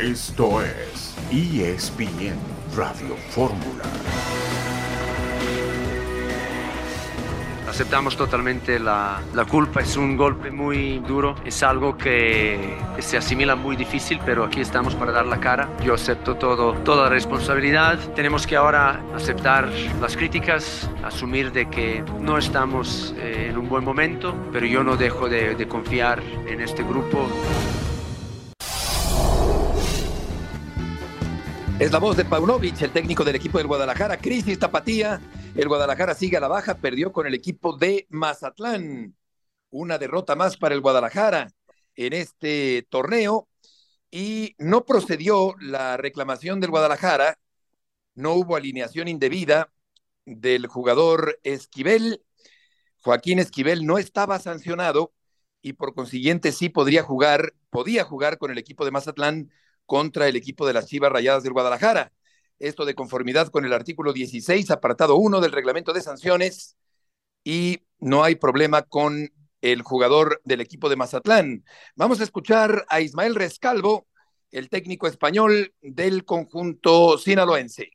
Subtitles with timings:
[0.00, 2.38] Esto es ESPN
[2.76, 3.82] Radio Fórmula.
[7.68, 13.56] Aceptamos totalmente la, la, culpa, es un golpe muy duro, es algo que, se asimila
[13.56, 15.68] muy difícil, pero aquí estamos para dar la cara.
[15.84, 17.98] Yo acepto todo, toda la responsabilidad.
[18.14, 19.68] Tenemos que ahora aceptar
[20.00, 24.96] las críticas, asumir de que no estamos eh, en un buen momento, pero yo no
[24.96, 27.28] dejo de, de confiar en este grupo.
[31.80, 34.16] Es la voz de Paunovic, el técnico del equipo del Guadalajara.
[34.16, 35.20] Crisis tapatía.
[35.54, 39.14] El Guadalajara sigue a la baja, perdió con el equipo de Mazatlán.
[39.70, 41.52] Una derrota más para el Guadalajara
[41.94, 43.48] en este torneo.
[44.10, 47.38] Y no procedió la reclamación del Guadalajara.
[48.16, 49.72] No hubo alineación indebida
[50.24, 52.24] del jugador Esquivel.
[53.02, 55.12] Joaquín Esquivel no estaba sancionado
[55.62, 59.52] y por consiguiente sí podría jugar, podía jugar con el equipo de Mazatlán
[59.88, 62.12] contra el equipo de las Chivas Rayadas del Guadalajara.
[62.58, 66.76] Esto de conformidad con el artículo 16, apartado 1 del reglamento de sanciones,
[67.42, 71.64] y no hay problema con el jugador del equipo de Mazatlán.
[71.96, 74.06] Vamos a escuchar a Ismael Rescalvo,
[74.50, 77.90] el técnico español del conjunto sinaloense.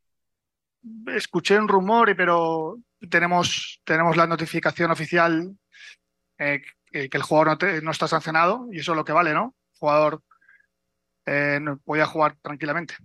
[1.15, 5.55] Escuché un rumor, pero tenemos, tenemos la notificación oficial
[6.39, 9.55] eh, que el jugador no, está sancionado y eso es lo que vale, ¿no?
[9.77, 10.23] Jugador
[11.25, 12.95] eh, voy a jugar tranquilamente.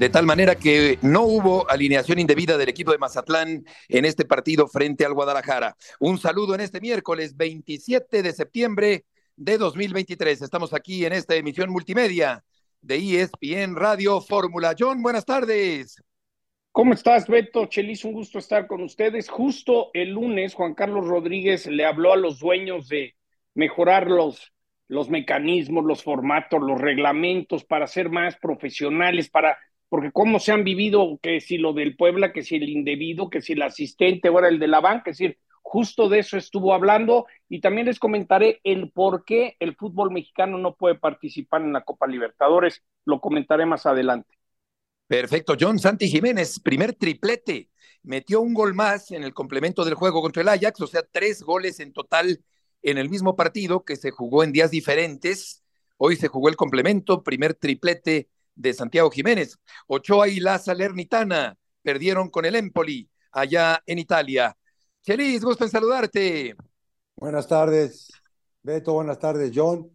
[0.00, 4.66] De tal manera que no hubo alineación indebida del equipo de Mazatlán en este partido
[4.66, 5.76] frente al Guadalajara.
[5.98, 9.04] Un saludo en este miércoles 27 de septiembre
[9.36, 10.40] de 2023.
[10.40, 12.42] Estamos aquí en esta emisión multimedia
[12.80, 14.74] de ESPN Radio Fórmula.
[14.78, 16.02] John, buenas tardes.
[16.72, 17.66] ¿Cómo estás, Beto?
[17.66, 19.28] Chelis, un gusto estar con ustedes.
[19.28, 23.16] Justo el lunes, Juan Carlos Rodríguez le habló a los dueños de
[23.54, 24.52] mejorar los,
[24.88, 30.64] los mecanismos, los formatos, los reglamentos para ser más profesionales, para, porque cómo se han
[30.64, 34.48] vivido, que si lo del Puebla, que si el indebido, que si el asistente, ahora
[34.48, 37.26] el de la banca, es decir, justo de eso estuvo hablando.
[37.48, 41.82] Y también les comentaré el por qué el fútbol mexicano no puede participar en la
[41.82, 44.36] Copa Libertadores, lo comentaré más adelante.
[45.06, 45.78] Perfecto, John.
[45.78, 47.68] Santi Jiménez, primer triplete,
[48.02, 51.42] metió un gol más en el complemento del juego contra el Ajax, o sea, tres
[51.42, 52.40] goles en total
[52.82, 55.62] en el mismo partido que se jugó en días diferentes.
[55.96, 59.58] Hoy se jugó el complemento, primer triplete de Santiago Jiménez.
[59.86, 64.56] Ochoa y la Salernitana perdieron con el Empoli allá en Italia.
[65.02, 66.56] Chelis, gusto en saludarte.
[67.16, 68.08] Buenas tardes,
[68.62, 69.90] Beto, buenas tardes, John.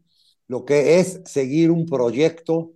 [0.48, 2.74] Lo que es seguir un proyecto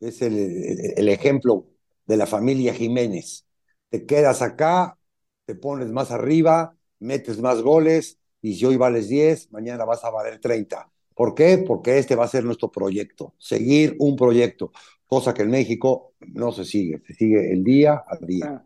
[0.00, 1.66] es el, el ejemplo
[2.06, 3.46] de la familia Jiménez.
[3.90, 4.98] Te quedas acá,
[5.44, 10.10] te pones más arriba, metes más goles, y si hoy vales 10, mañana vas a
[10.10, 10.90] valer 30.
[11.14, 11.58] ¿Por qué?
[11.58, 14.72] Porque este va a ser nuestro proyecto, seguir un proyecto,
[15.06, 18.64] cosa que en México no se sigue, se sigue el día al día.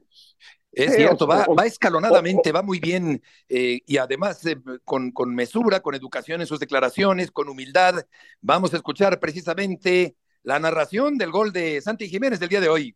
[0.72, 5.80] Es cierto, va, va escalonadamente, va muy bien eh, y además eh, con, con mesura,
[5.80, 8.04] con educación en sus declaraciones, con humildad.
[8.40, 12.94] Vamos a escuchar precisamente la narración del gol de Santi Jiménez del día de hoy.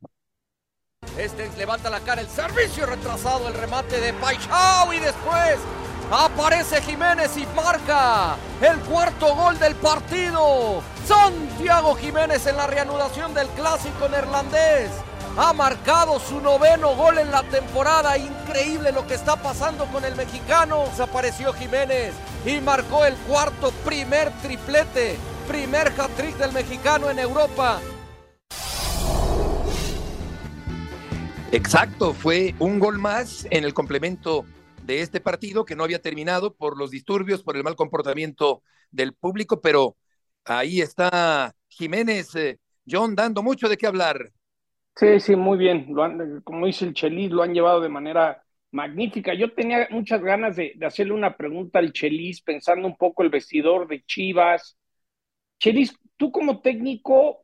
[1.18, 5.58] Este levanta la cara, el servicio retrasado, el remate de Paichao y después
[6.12, 10.82] Aparece Jiménez y marca el cuarto gol del partido.
[11.06, 14.90] Santiago Jiménez en la reanudación del clásico neerlandés.
[15.36, 18.18] Ha marcado su noveno gol en la temporada.
[18.18, 20.86] Increíble lo que está pasando con el mexicano.
[20.90, 22.12] Desapareció Jiménez
[22.44, 25.16] y marcó el cuarto primer triplete.
[25.46, 27.78] Primer hat-trick del mexicano en Europa.
[31.52, 34.44] Exacto, fue un gol más en el complemento
[34.84, 39.14] de este partido que no había terminado por los disturbios, por el mal comportamiento del
[39.14, 39.96] público, pero
[40.44, 42.58] ahí está Jiménez, eh,
[42.88, 44.30] John, dando mucho de qué hablar.
[44.96, 45.86] Sí, sí, muy bien.
[45.90, 48.42] Lo han, como dice el Chelis, lo han llevado de manera
[48.72, 49.34] magnífica.
[49.34, 53.88] Yo tenía muchas ganas de, hacerle una pregunta al Chelis, pensando un poco el vestidor
[53.88, 54.76] de Chivas.
[55.58, 57.42] Chelis, tú como técnico,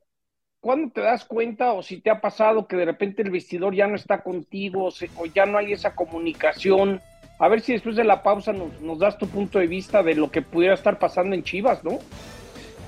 [0.60, 3.86] ¿cuándo te das cuenta o si te ha pasado que de repente el vestidor ya
[3.86, 7.00] no está contigo o ya no hay esa comunicación?
[7.38, 10.14] A ver si después de la pausa nos, nos, das tu punto de vista de
[10.14, 11.98] lo que pudiera estar pasando en Chivas, ¿no?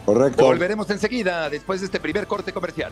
[0.06, 0.42] Correcto.
[0.42, 2.90] Volveremos enseguida, después de este primer corte comercial.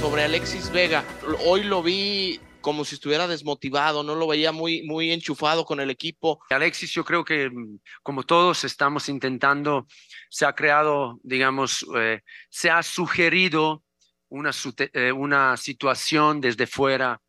[0.00, 1.02] Sobre Alexis Vega,
[1.44, 5.90] hoy lo vi como si estuviera desmotivado, no lo veía muy, muy enchufado con el
[5.90, 6.40] equipo.
[6.50, 9.86] Alexis, yo creo que mm, como todos estamos intentando,
[10.28, 13.82] se ha creado, digamos, eh, se ha sugerido
[14.28, 14.50] una,
[14.92, 17.20] eh, una situación desde fuera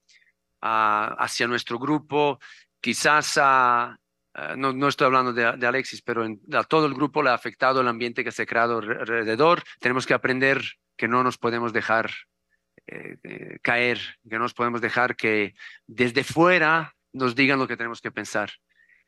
[0.62, 2.40] uh, hacia nuestro grupo,
[2.80, 3.98] quizás a,
[4.36, 7.32] uh, no, no, estoy hablando de, de Alexis, pero en, a todo el grupo le
[7.32, 9.64] ha afectado el ambiente que se ha creado alrededor.
[9.80, 10.62] Tenemos que aprender
[10.96, 12.12] que no nos podemos dejar
[12.88, 15.54] eh, eh, caer, que no nos podemos dejar que
[15.88, 18.52] desde fuera nos digan lo que tenemos que pensar.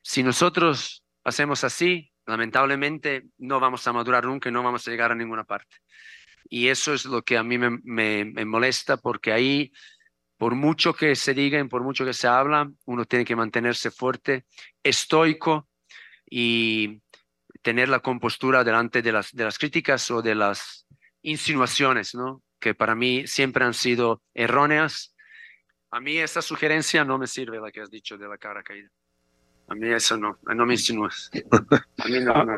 [0.01, 5.15] Si nosotros hacemos así, lamentablemente no vamos a madurar nunca no vamos a llegar a
[5.15, 5.77] ninguna parte.
[6.49, 9.71] Y eso es lo que a mí me, molesta porque ahí,
[10.37, 13.91] por mucho que se diga y por mucho que se habla, uno tiene que mantenerse
[13.91, 14.45] fuerte,
[14.83, 15.69] estoico
[16.29, 17.01] y
[17.61, 20.85] tener la compostura delante de las, de las críticas o de las
[21.21, 22.43] insinuaciones, ¿no?
[22.63, 25.13] Que para mí siempre han sido erróneas.
[25.91, 28.89] A mí esa sugerencia no me sirve, la que has dicho de la cara caída.
[29.67, 31.29] A mí eso no, no me insinúas.
[31.97, 32.33] A mí no.
[32.45, 32.57] No.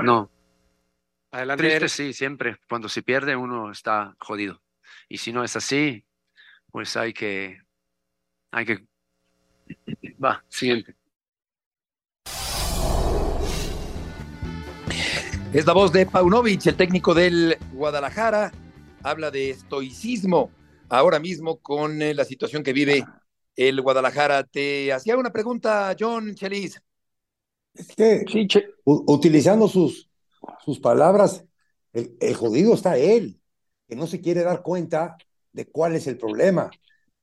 [0.00, 0.30] no.
[1.30, 1.64] Adelante.
[1.64, 2.58] Triste sí, siempre.
[2.68, 4.62] Cuando se pierde uno está jodido.
[5.08, 6.04] Y si no es así,
[6.70, 7.62] pues hay que,
[8.50, 8.86] hay que,
[10.22, 10.94] va, siguiente.
[15.50, 18.52] Es la voz de Paunovic, el técnico del Guadalajara.
[19.02, 20.50] Habla de estoicismo
[20.90, 23.02] ahora mismo con eh, la situación que vive
[23.56, 24.44] el Guadalajara.
[24.44, 26.82] Te hacía una pregunta, John Chelis.
[27.72, 28.66] Es que sí, che.
[28.84, 30.10] utilizando sus,
[30.66, 31.42] sus palabras,
[31.94, 33.40] el, el, jodido está él,
[33.88, 35.16] que no se quiere dar cuenta
[35.52, 36.70] de cuál es el problema.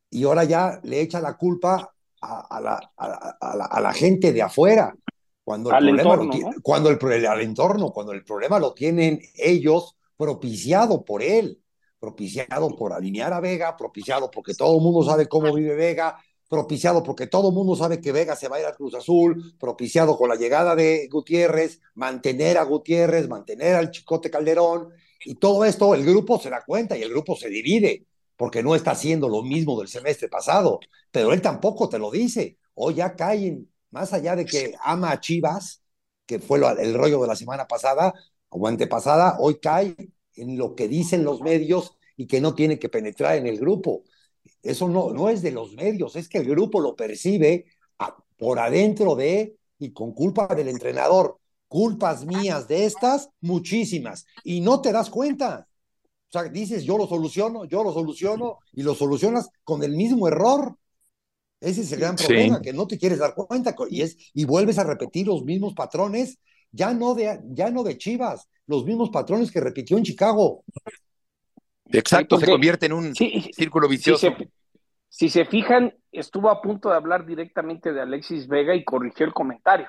[0.09, 3.07] Y ahora ya le echa la culpa a, a, la, a,
[3.55, 4.95] la, a la, gente de afuera.
[5.45, 6.61] Cuando el, problema entorno, lo, ¿no?
[6.63, 11.61] cuando el, al entorno, cuando el problema lo tienen ellos propiciado por él,
[11.99, 16.17] propiciado por alinear a Vega, propiciado porque todo el mundo sabe cómo vive Vega,
[16.49, 19.55] propiciado porque todo el mundo sabe que Vega se va a ir a Cruz Azul,
[19.59, 24.89] propiciado con la llegada de Gutiérrez, mantener a Gutiérrez, mantener al Chicote Calderón,
[25.25, 28.73] y todo esto el grupo se da cuenta y el grupo se divide, porque no
[28.73, 30.79] está haciendo lo mismo del semestre pasado,
[31.11, 35.21] pero él tampoco te lo dice, hoy ya caen más allá de que ama a
[35.21, 35.81] Chivas,
[36.25, 38.13] que fue lo, el rollo de la semana pasada
[38.49, 39.95] o antepasada, hoy cae
[40.35, 44.03] en lo que dicen los medios y que no tiene que penetrar en el grupo.
[44.61, 48.59] Eso no, no es de los medios, es que el grupo lo percibe a, por
[48.59, 51.39] adentro de y con culpa del entrenador.
[51.69, 54.25] Culpas mías de estas, muchísimas.
[54.43, 55.69] Y no te das cuenta.
[56.27, 60.27] O sea, dices, yo lo soluciono, yo lo soluciono y lo solucionas con el mismo
[60.27, 60.75] error.
[61.59, 62.61] Ese es el gran problema, sí.
[62.61, 66.39] que no te quieres dar cuenta y, es, y vuelves a repetir los mismos patrones,
[66.71, 70.63] ya no, de, ya no de Chivas, los mismos patrones que repitió en Chicago.
[71.87, 74.27] Exacto, se convierte en un sí, círculo vicioso.
[74.27, 74.49] Si se,
[75.09, 79.33] si se, fijan, estuvo a punto de hablar directamente de Alexis Vega y corrigió el
[79.33, 79.87] comentario.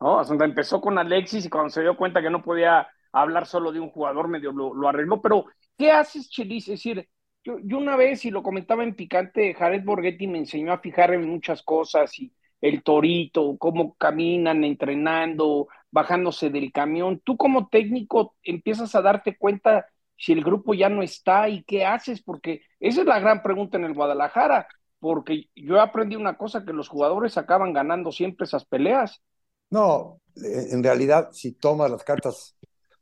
[0.00, 0.18] ¿no?
[0.18, 3.70] O sea, empezó con Alexis y cuando se dio cuenta que no podía hablar solo
[3.72, 5.22] de un jugador, medio lo, lo arregló.
[5.22, 5.44] Pero,
[5.78, 6.64] ¿qué haces, Chelis?
[6.64, 7.08] Es decir,
[7.44, 11.12] yo, yo, una vez, y lo comentaba en Picante, Jared Borghetti me enseñó a fijar
[11.12, 17.20] en muchas cosas, y el torito, cómo caminan entrenando, bajándose del camión.
[17.22, 19.86] Tú como técnico empiezas a darte cuenta
[20.16, 23.76] si el grupo ya no está y qué haces, porque esa es la gran pregunta
[23.76, 24.66] en el Guadalajara,
[24.98, 29.20] porque yo aprendí una cosa, que los jugadores acaban ganando siempre esas peleas.
[29.68, 32.56] No, en realidad, si tomas las cartas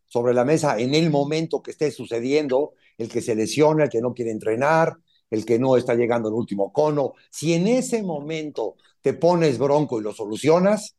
[0.06, 2.72] sobre la mesa en el momento que esté sucediendo,
[3.02, 4.96] el que se lesiona, el que no quiere entrenar,
[5.30, 7.14] el que no está llegando al último cono.
[7.30, 10.96] Si en ese momento te pones bronco y lo solucionas,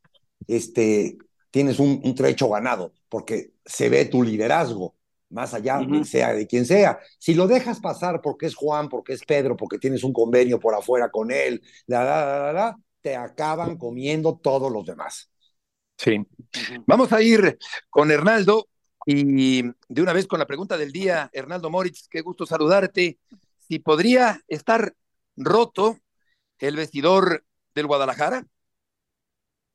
[0.48, 1.17] este,
[1.51, 4.95] tienes un, un trecho ganado, porque se ve tu liderazgo,
[5.29, 6.03] más allá uh -huh.
[6.03, 7.00] sea de quien sea.
[7.17, 10.75] Si lo dejas pasar porque es Juan, porque es Pedro, porque tienes un convenio por
[10.75, 15.29] afuera con él, la, la, la, te acaban comiendo todos los demás.
[15.98, 16.19] Sí.
[16.86, 17.57] Vamos a ir
[17.89, 18.67] con Hernaldo
[19.05, 23.19] y de una vez con la pregunta del día, Hernaldo Moritz, qué gusto saludarte.
[23.57, 24.93] Si podría estar
[25.36, 26.00] roto
[26.60, 27.43] el vestidor
[27.75, 28.45] del Guadalajara.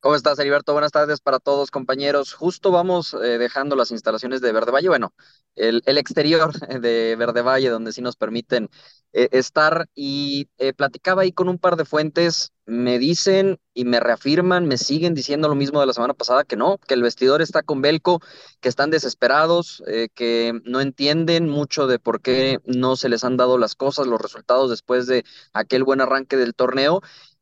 [0.00, 0.73] ¿Cómo estás, Heriberto?
[0.73, 2.32] Buenas tardes para todos, compañeros.
[2.32, 5.12] Justo vamos eh, dejando las instalaciones de Verde Valle, bueno,
[5.56, 8.70] el, el, exterior de Verde Valle, donde sí nos permiten
[9.12, 9.88] eh, estar.
[9.94, 14.76] Y eh, platicaba ahí con un par de fuentes, me dicen y me reafirman, me
[14.76, 17.80] siguen diciendo lo mismo de la semana pasada, que no, que el vestidor está con
[17.80, 18.20] Belco,
[18.60, 23.38] que están desesperados, eh, que no entienden mucho de por qué no se les han
[23.38, 27.00] dado las cosas, los resultados después de aquel buen arranque del torneo,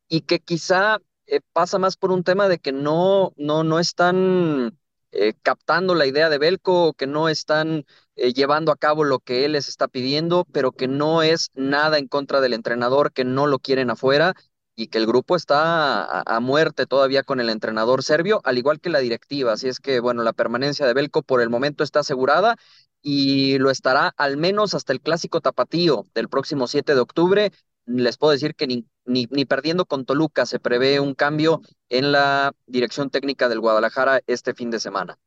[0.09, 4.79] y que quizá eh, pasa más por un tema de que no, no, no están
[5.11, 9.45] eh, captando la idea de Belco, que no están eh, llevando a cabo lo que
[9.45, 13.49] él les está pidiendo, pero que no es nada en contra del entrenador, que no
[13.49, 14.35] lo quieren afuera
[14.77, 18.91] y que el grupo está a, muerte todavía con el entrenador serbio, al igual que
[18.91, 19.55] la directiva.
[19.55, 22.57] Así es que, bueno, la permanencia de Belco por el momento está asegurada
[23.03, 27.53] y lo estará al menos hasta el clásico tapatío del próximo 7 de octubre.
[27.87, 32.13] Les puedo decir que ni, ni, ni perdiendo con Toluca se prevé un cambio en
[32.13, 35.19] la dirección técnica del Guadalajara este fin de semana.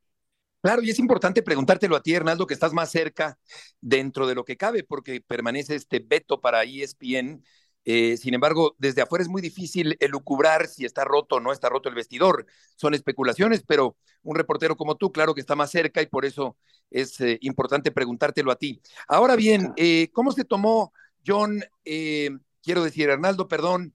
[0.62, 3.38] Claro, y es importante preguntártelo a ti, Hernaldo, que estás más cerca
[3.80, 7.42] dentro de lo que cabe, porque permanece este veto para ESPN.
[7.84, 11.68] Eh, sin embargo, desde afuera es muy difícil elucubrar si está roto o no está
[11.68, 12.46] roto el vestidor.
[12.76, 16.56] Son especulaciones, pero un reportero como tú, claro que está más cerca y por eso
[16.90, 18.80] es eh, importante preguntártelo a ti.
[19.08, 20.92] Ahora bien, eh, ¿cómo se tomó,
[21.26, 22.30] John, eh,
[22.62, 23.94] quiero decir, Hernaldo, perdón,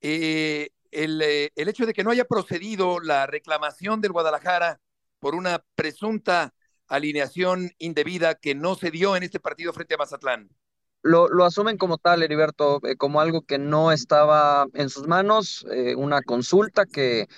[0.00, 4.80] el, el hecho de que no haya procedido la reclamación del Guadalajara
[5.18, 6.54] por una presunta
[6.88, 10.50] alineación indebida que no se dio en este partido frente a Mazatlán.
[11.04, 15.66] Lo, lo asumen como tal, Heriberto, eh, como algo que no estaba en sus manos,
[15.70, 17.28] eh, una consulta que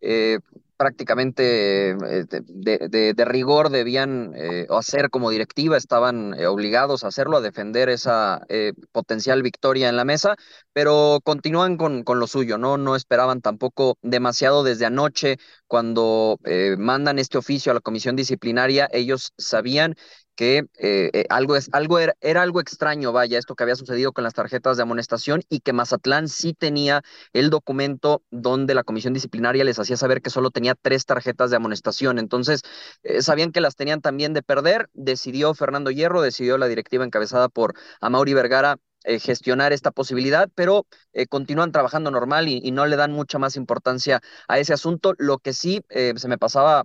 [0.00, 0.38] eh,
[0.76, 2.44] prácticamente de,
[2.88, 7.88] de, de, rigor debían eh, hacer como directiva, estaban eh, obligados a hacerlo, a defender
[7.88, 10.36] esa eh, potencial victoria en la mesa,
[10.72, 12.76] pero continúan con, con, lo suyo, ¿no?
[12.76, 16.38] No esperaban tampoco demasiado desde anoche cuando
[16.78, 19.96] mandan este oficio a la comisión disciplinaria, ellos sabían
[20.36, 24.12] que eh, eh, algo, es, algo era, era, algo extraño, vaya, esto que había sucedido
[24.12, 27.02] con las tarjetas de amonestación y que Mazatlán sí tenía
[27.32, 31.56] el documento donde la comisión disciplinaria les hacía saber que solo tenía tres tarjetas de
[31.56, 32.18] amonestación.
[32.18, 32.62] Entonces,
[33.02, 34.88] eh, sabían que las tenían también de perder.
[34.92, 38.76] Decidió Fernando Hierro, decidió la directiva encabezada por Amauri Vergara
[39.06, 43.54] eh, gestionar esta posibilidad, pero eh, continúan trabajando normal y, no le dan mucha más
[43.54, 45.14] importancia a ese asunto.
[45.16, 46.84] Lo que sí eh, se me pasaba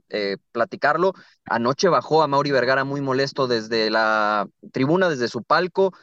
[0.51, 1.13] platicarlo,
[1.45, 5.93] anoche bajó a Mauri Vergara muy molesto desde la tribuna, desde su palco,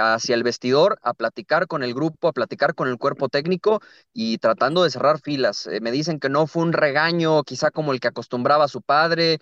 [0.00, 3.80] hacia el vestidor, a platicar con el grupo, a platicar con el cuerpo técnico
[4.12, 5.68] y tratando de cerrar filas.
[5.80, 9.38] me dicen que no fue un regaño quizá como el que acostumbraba su padre,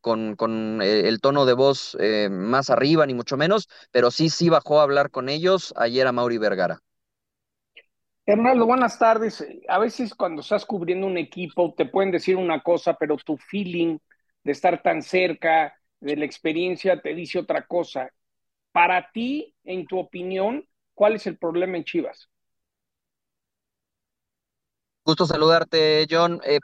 [0.00, 1.96] con el tono de voz
[2.30, 6.12] más arriba, ni mucho menos, pero sí, sí bajó a hablar con ellos ayer a
[6.12, 6.80] Mauri Vergara.
[8.26, 9.46] Hernaldo, buenas tardes.
[9.68, 13.98] A veces cuando estás cubriendo un equipo te pueden decir una cosa, pero tu feeling
[14.42, 18.10] de estar tan cerca de la experiencia te dice otra cosa.
[18.72, 22.28] Para ti, en tu opinión, ¿cuál es el problema en Chivas?
[25.04, 26.40] Gusto saludarte, John.
[26.44, 26.58] Eh,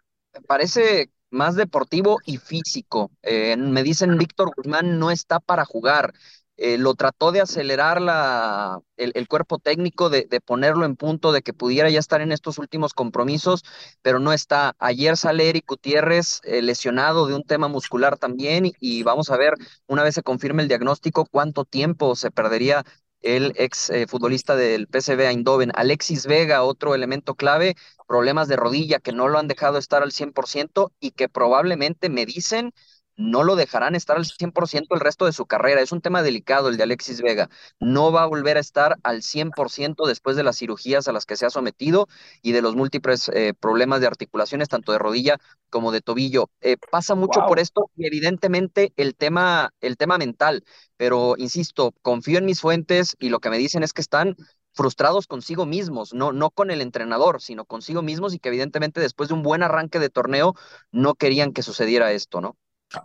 [0.49, 3.13] parece más deportivo y físico.
[3.23, 6.13] Eh, me dicen Víctor Guzmán no está para jugar
[6.57, 11.33] eh, lo trató de acelerar la, el, el cuerpo técnico, de, de, ponerlo en punto,
[11.33, 13.65] de que pudiera ya estar en estos últimos compromisos,
[14.03, 14.75] pero no está.
[14.79, 19.55] Ayer sale Eric Gutiérrez eh, lesionado de un tema muscular también y, vamos a ver,
[19.87, 22.85] una vez se confirme el diagnóstico, cuánto tiempo se perdería
[23.23, 25.71] el ex eh, futbolista del PSV Eindhoven.
[25.75, 30.13] Alexis Vega, otro elemento clave, problemas de rodilla que no lo han dejado estar al
[30.13, 32.73] 100% y que probablemente me dicen
[33.17, 35.81] no lo dejarán estar al 100% el resto de su carrera.
[35.81, 37.49] Es un tema delicado el de Alexis Vega.
[37.81, 41.37] No va a volver a estar al 100% después de las cirugías a las que
[41.37, 42.09] se ha sometido
[42.43, 45.39] y de los múltiples eh, problemas de articulaciones, tanto de rodilla
[45.71, 46.51] como de tobillo.
[46.61, 47.49] Eh, pasa mucho wow.
[47.49, 50.65] por esto y evidentemente el tema, el tema mental,
[50.97, 54.37] pero insisto, confío en mis fuentes y lo que me dicen es que están
[54.75, 59.29] frustrados consigo mismos, no, no con el entrenador, sino consigo mismos y que evidentemente después
[59.29, 60.55] de un buen arranque de torneo
[60.91, 62.57] no querían que sucediera esto, ¿no?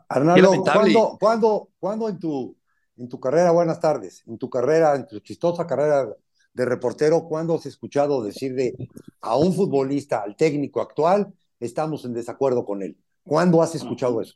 [0.10, 2.58] Arnaldo, ¿cuándo, ¿cuándo, ¿cuándo, en, tu,
[2.98, 6.08] en tu carrera, buenas tardes, en tu carrera, en tu chistosa carrera
[6.53, 8.74] de reportero, ¿cuándo has escuchado decir de
[9.22, 12.98] a un futbolista, al técnico actual, estamos en desacuerdo con él?
[13.24, 14.36] ¿Cuándo has escuchado eso?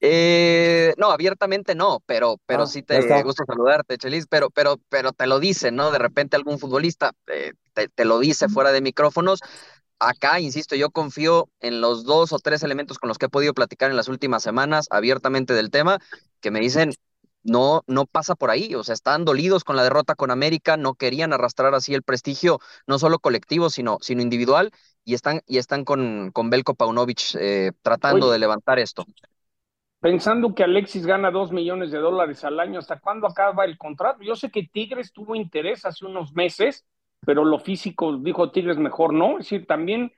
[0.00, 5.12] Eh, no, abiertamente no, pero, pero ah, sí te gusta saludarte, Chelis, pero, pero, pero
[5.12, 5.90] te lo dice, ¿no?
[5.90, 9.40] De repente algún futbolista eh, te, te, lo dice fuera de micrófonos
[9.98, 13.54] acá, insisto, yo confío en los dos o tres elementos con los que he podido
[13.54, 15.98] platicar en las últimas semanas abiertamente del tema,
[16.40, 16.92] que me dicen,
[17.42, 20.94] no, no pasa por ahí, o sea, están dolidos con la derrota con América, no
[20.94, 24.70] querían arrastrar así el prestigio, no solo colectivo, sino, sino individual,
[25.04, 29.06] y están, y están con, con Belko Paunovic eh, tratando Oye, de levantar esto.
[30.00, 34.22] Pensando que Alexis gana dos millones de dólares al año, ¿hasta cuándo acaba el contrato?
[34.22, 36.84] Yo sé que Tigres tuvo interés hace unos meses,
[37.24, 39.32] pero lo físico, dijo Tigres, mejor no.
[39.32, 40.12] Es decir, también,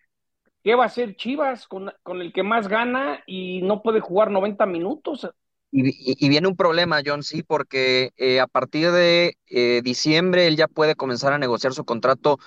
[0.63, 4.31] ¿qué va a hacer Chivas con, con el que más gana y no puede jugar
[4.31, 5.29] 90 minutos?
[5.73, 10.57] Y, y, viene un problema, John, sí, porque eh, a partir de eh, diciembre él
[10.57, 12.39] ya puede comenzar a negociar su contrato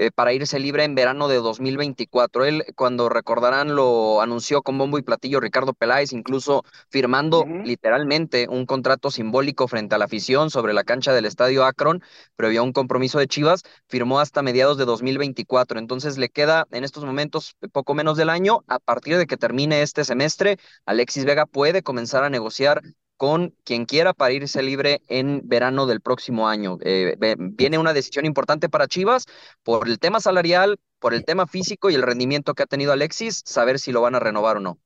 [0.00, 2.46] eh, para irse libre en verano de 2024.
[2.46, 8.64] Él, cuando recordarán, lo anunció con bombo y platillo Ricardo Peláez, incluso firmando literalmente un
[8.64, 12.02] contrato simbólico frente a la afición sobre la cancha del Estadio Akron,
[12.34, 15.78] previo a un compromiso de Chivas, firmó hasta mediados de 2024.
[15.78, 18.64] Entonces le queda en estos momentos poco menos del año.
[18.68, 22.80] A partir de que termine este semestre, Alexis Vega puede comenzar a negociar
[23.20, 26.78] con quien quiera para irse libre en verano del próximo año.
[26.80, 29.26] Eh, viene una decisión importante para Chivas
[29.62, 33.42] por el tema salarial, por el tema físico y el rendimiento que ha tenido Alexis,
[33.44, 34.80] saber si lo van a renovar o no.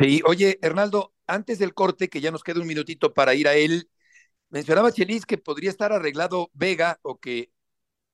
[0.00, 3.54] Sí, oye, Hernaldo, antes del corte, que ya nos queda un minutito para ir a
[3.54, 3.88] él,
[4.50, 7.52] mencionaba Chelis que podría estar arreglado Vega o que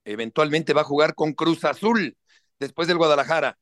[0.05, 2.19] eventualmente va a jugar con Cruz Azul
[2.61, 3.59] después del Guadalajara.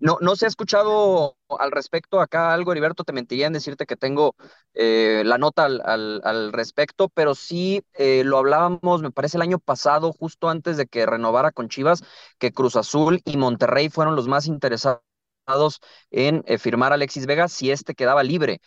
[0.00, 3.96] No, no se ha escuchado al respecto acá algo, Heriberto, te mentiría en decirte que
[3.96, 4.36] tengo
[4.74, 10.12] eh, la nota al, respecto, pero sí eh, lo hablábamos, me parece, el año pasado,
[10.12, 12.04] justo antes de que renovara con Chivas,
[12.38, 15.00] que Cruz Azul y Monterrey fueron los más interesados
[16.10, 18.60] en eh, firmar a Alexis Vega si este quedaba libre.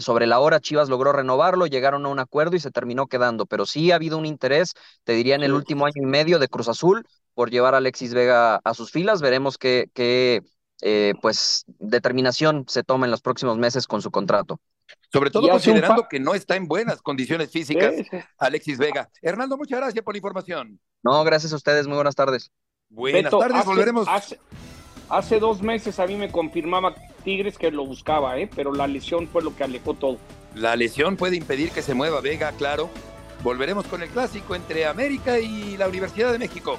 [0.00, 3.66] sobre la hora Chivas logró renovarlo, llegaron a un acuerdo y se terminó quedando, pero
[3.66, 6.68] sí ha habido un interés, te diría, en el último año y medio de Cruz
[6.68, 9.20] Azul por llevar a Alexis Vega a sus filas.
[9.20, 9.90] Veremos qué,
[10.82, 14.60] eh, pues, determinación se toma en los próximos meses con su contrato.
[15.12, 17.94] Sobre todo considerando que no está en buenas condiciones físicas
[18.38, 19.08] Alexis Vega.
[19.22, 20.80] Hernando, muchas gracias por la información.
[21.02, 21.86] No, gracias a ustedes.
[21.86, 22.50] Muy buenas tardes.
[22.88, 24.08] Buenas tardes, volveremos.
[25.08, 28.48] Hace, dos meses a mí me confirmaba Tigres que lo buscaba, ¿eh?
[28.54, 30.18] pero la lesión fue lo que alejó todo.
[30.54, 32.88] La lesión puede impedir que se mueva Vega, claro.
[33.42, 36.78] Volveremos con el clásico entre América y la Universidad de México.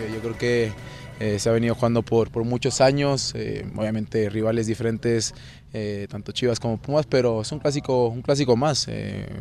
[0.00, 0.72] Yo creo que
[1.18, 5.34] eh, se ha venido jugando por, por muchos años, eh, obviamente rivales diferentes,
[5.72, 8.86] eh, tanto Chivas como Pumas, pero es un clásico, un clásico más.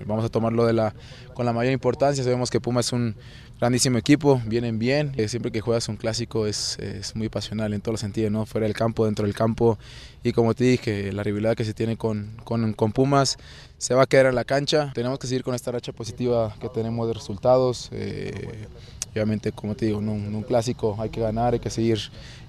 [0.06, 0.96] vamos a tomarlo de la,
[1.34, 3.16] con la mayor importancia, sabemos que Pumas es un
[3.60, 7.94] grandísimo equipo, vienen bien, siempre que juegas un clásico es, es, muy pasional en todos
[7.94, 8.46] los sentidos, ¿no?
[8.46, 9.78] fuera del campo, dentro del campo,
[10.24, 13.38] y como te dije, la rivalidad que se tiene con, con, con Pumas
[13.78, 16.70] se va a quedar en la cancha, tenemos que seguir con esta racha positiva que
[16.70, 17.92] tenemos de resultados
[19.16, 22.00] obviamente, como te digo, en un, clásico hay que ganar, hay que seguir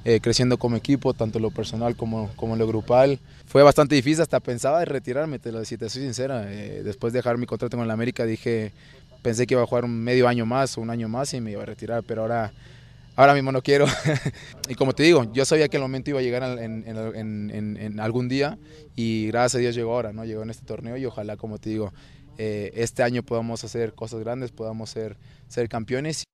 [0.05, 3.21] eh, creciendo como equipo, tanto en lo personal como, como en lo grupal.
[3.47, 6.53] Fue bastante difícil, hasta pensaba de retirarme, te lo decía, te soy sincera.
[6.53, 8.73] Eh, después de dejar mi contrato con el América dije,
[9.23, 11.53] pensé que iba a jugar un medio año más o un año más y me
[11.53, 12.53] iba a retirar, pero ahora,
[13.15, 13.87] ahora mismo no quiero.
[14.69, 18.29] y como te digo, yo sabía que el momento iba a llegar en, en, algún
[18.29, 18.59] día
[18.95, 20.25] y gracias a Dios llegó ahora, ¿no?
[20.25, 21.93] llegó en este torneo y ojalá, como te digo,
[22.39, 25.17] eh, este año podamos hacer cosas grandes, podamos ser,
[25.49, 26.25] ser campeones.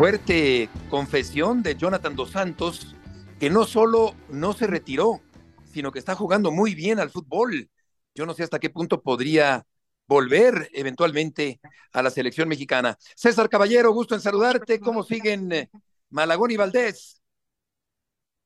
[0.00, 2.96] Fuerte confesión de Jonathan Dos Santos,
[3.38, 5.20] que no solo no se retiró,
[5.72, 7.68] sino que está jugando muy bien al fútbol.
[8.14, 9.66] Yo no sé hasta qué punto podría
[10.06, 11.60] volver eventualmente
[11.92, 12.96] a la selección mexicana.
[13.14, 14.80] César Caballero, gusto en saludarte.
[14.80, 15.70] ¿Cómo siguen eh,
[16.08, 17.22] Malagón y Valdés?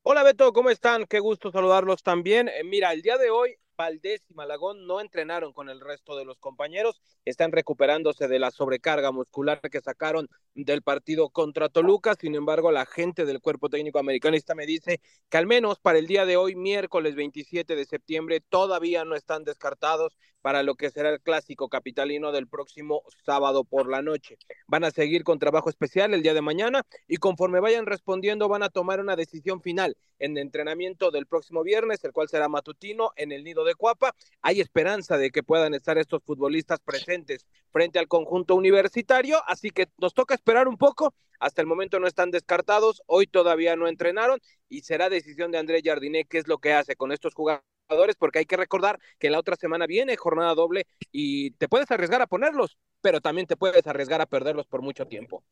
[0.03, 1.05] Hola Beto, ¿cómo están?
[1.05, 2.49] Qué gusto saludarlos también.
[2.49, 6.25] Eh, mira, el día de hoy Valdés y Malagón no entrenaron con el resto de
[6.25, 10.29] los compañeros, están recuperándose de la sobrecarga muscular que sacaron
[10.63, 15.37] del partido contra Toluca, sin embargo la gente del cuerpo técnico americanista me dice que
[15.37, 20.17] al menos para el día de hoy, miércoles 27 de septiembre, todavía no están descartados
[20.45, 24.37] para lo que será el clásico capitalino del próximo sábado por la noche.
[24.67, 28.61] Van a seguir con trabajo especial el día de mañana y conforme vayan respondiendo van
[28.61, 33.31] a tomar una decisión final en entrenamiento del próximo viernes, el cual será matutino en
[33.31, 34.15] el nido de Cuapa.
[34.43, 39.87] Hay esperanza de que puedan estar estos futbolistas presentes frente al conjunto universitario, así que
[39.97, 41.15] nos toca esperar un poco.
[41.39, 45.81] Hasta el momento no están descartados, hoy todavía no entrenaron y será decisión de Andrés
[45.83, 49.39] Jardiné qué es lo que hace con estos jugadores porque hay que recordar que la
[49.39, 53.85] otra semana viene jornada doble y te puedes arriesgar a ponerlos, pero también te puedes
[53.85, 55.43] arriesgar a perderlos por mucho tiempo.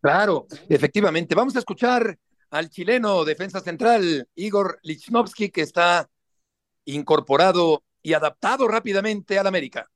[0.00, 1.34] Claro, efectivamente.
[1.34, 2.16] Vamos a escuchar
[2.50, 6.08] al chileno defensa central Igor Lichnowsky que está
[6.84, 9.90] incorporado y adaptado rápidamente al América.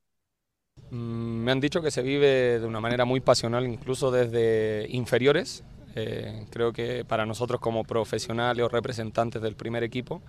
[0.90, 5.64] Mm, me han dicho que se vive de una manera muy pasional, incluso desde inferiores.
[5.96, 10.22] Eh, creo que para nosotros como profesionales o representantes del primer equipo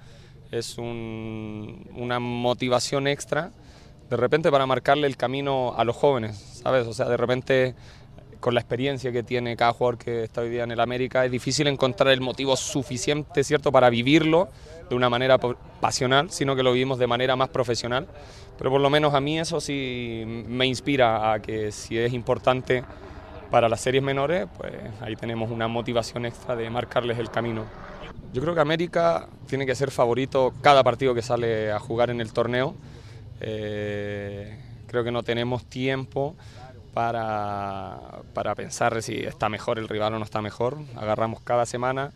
[0.51, 3.51] es una motivación extra
[4.11, 6.85] de repente para marcarle el camino a los jóvenes, ¿sabes?
[6.85, 7.75] O sea, de repente
[8.41, 11.31] con la experiencia que tiene cada jugador que está hoy día en el América, es
[11.31, 14.49] difícil encontrar el motivo suficiente, ¿cierto?, para vivirlo
[14.89, 15.37] de una manera
[15.79, 18.07] pasional, sino que lo vivimos de manera más profesional.
[18.57, 22.83] Pero por lo menos a mí eso sí me inspira a que si es importante
[23.51, 27.65] para las series menores, pues ahí tenemos una motivación extra de marcarles el camino.
[28.33, 32.21] Yo creo que América tiene que ser favorito cada partido que sale a jugar en
[32.21, 32.75] el torneo.
[33.39, 36.35] Eh, creo que no tenemos tiempo
[36.93, 37.97] para,
[38.33, 40.77] para pensar si está mejor el rival o no está mejor.
[40.95, 42.11] Agarramos cada semana,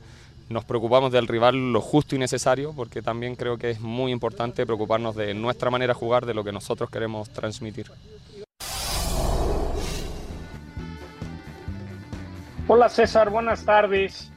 [0.50, 4.66] nos preocupamos del rival lo justo y necesario, porque también creo que es muy importante
[4.66, 7.88] preocuparnos de nuestra manera de jugar, de lo que nosotros queremos transmitir.
[12.68, 14.32] Hola César, buenas tardes.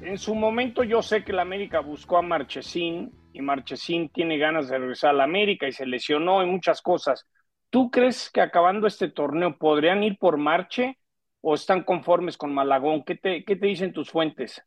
[0.00, 4.68] En su momento yo sé que la América buscó a Marchesín y Marchesín tiene ganas
[4.68, 7.26] de regresar a la América y se lesionó y muchas cosas.
[7.76, 10.98] ¿Tú crees que acabando este torneo podrían ir por Marche
[11.42, 13.04] o están conformes con Malagón?
[13.04, 14.62] ¿Qué te, qué te dicen tus fuentes?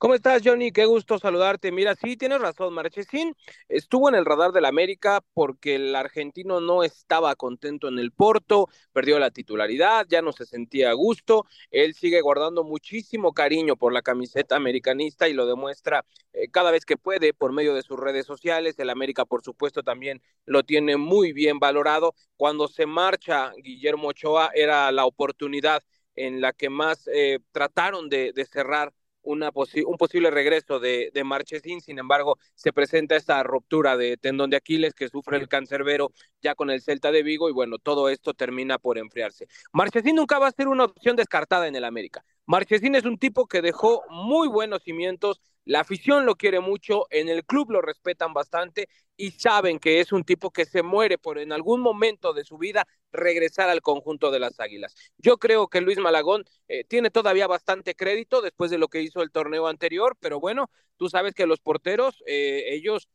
[0.00, 0.70] ¿Cómo estás, Johnny?
[0.70, 1.72] Qué gusto saludarte.
[1.72, 3.34] Mira, sí, tienes razón, Marchesín
[3.68, 8.68] estuvo en el radar del América porque el argentino no estaba contento en el Porto,
[8.92, 11.46] perdió la titularidad, ya no se sentía a gusto.
[11.72, 16.84] Él sigue guardando muchísimo cariño por la camiseta americanista y lo demuestra eh, cada vez
[16.84, 18.78] que puede por medio de sus redes sociales.
[18.78, 22.14] El América, por supuesto, también lo tiene muy bien valorado.
[22.36, 25.82] Cuando se marcha Guillermo Ochoa, era la oportunidad
[26.14, 28.92] en la que más eh, trataron de, de cerrar
[29.28, 34.48] una un posible regreso de, de Marchesín, sin embargo, se presenta esta ruptura de tendón
[34.48, 38.08] de Aquiles que sufre el cancerbero ya con el Celta de Vigo y bueno, todo
[38.08, 39.46] esto termina por enfriarse.
[39.72, 42.24] Marchesín nunca va a ser una opción descartada en el América.
[42.46, 47.28] Marchesín es un tipo que dejó muy buenos cimientos, la afición lo quiere mucho, en
[47.28, 51.38] el club lo respetan bastante y saben que es un tipo que se muere por
[51.38, 54.94] en algún momento de su vida regresar al conjunto de las Águilas.
[55.18, 59.20] Yo creo que Luis Malagón eh, tiene todavía bastante crédito después de lo que hizo
[59.20, 63.10] el torneo anterior, pero bueno, tú sabes que los porteros, eh, ellos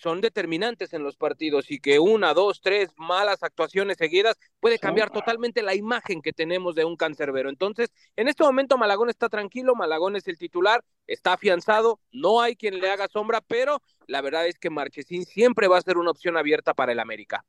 [0.00, 5.10] son determinantes en los partidos y que una, dos, tres malas actuaciones seguidas puede cambiar
[5.10, 7.48] totalmente la imagen que tenemos de un cancerbero.
[7.48, 12.56] Entonces, en este momento Malagón está tranquilo, Malagón es el titular, está afianzado, no hay
[12.56, 16.10] quien le haga sombra, pero la verdad es que Marchesín siempre va a ser una
[16.10, 17.44] opción abierta para el América.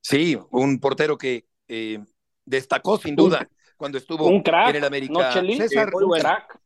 [0.00, 1.98] Sí, un portero que eh,
[2.44, 5.32] destacó sin duda cuando estuvo un crack, en el América.
[5.32, 6.58] César, un crack.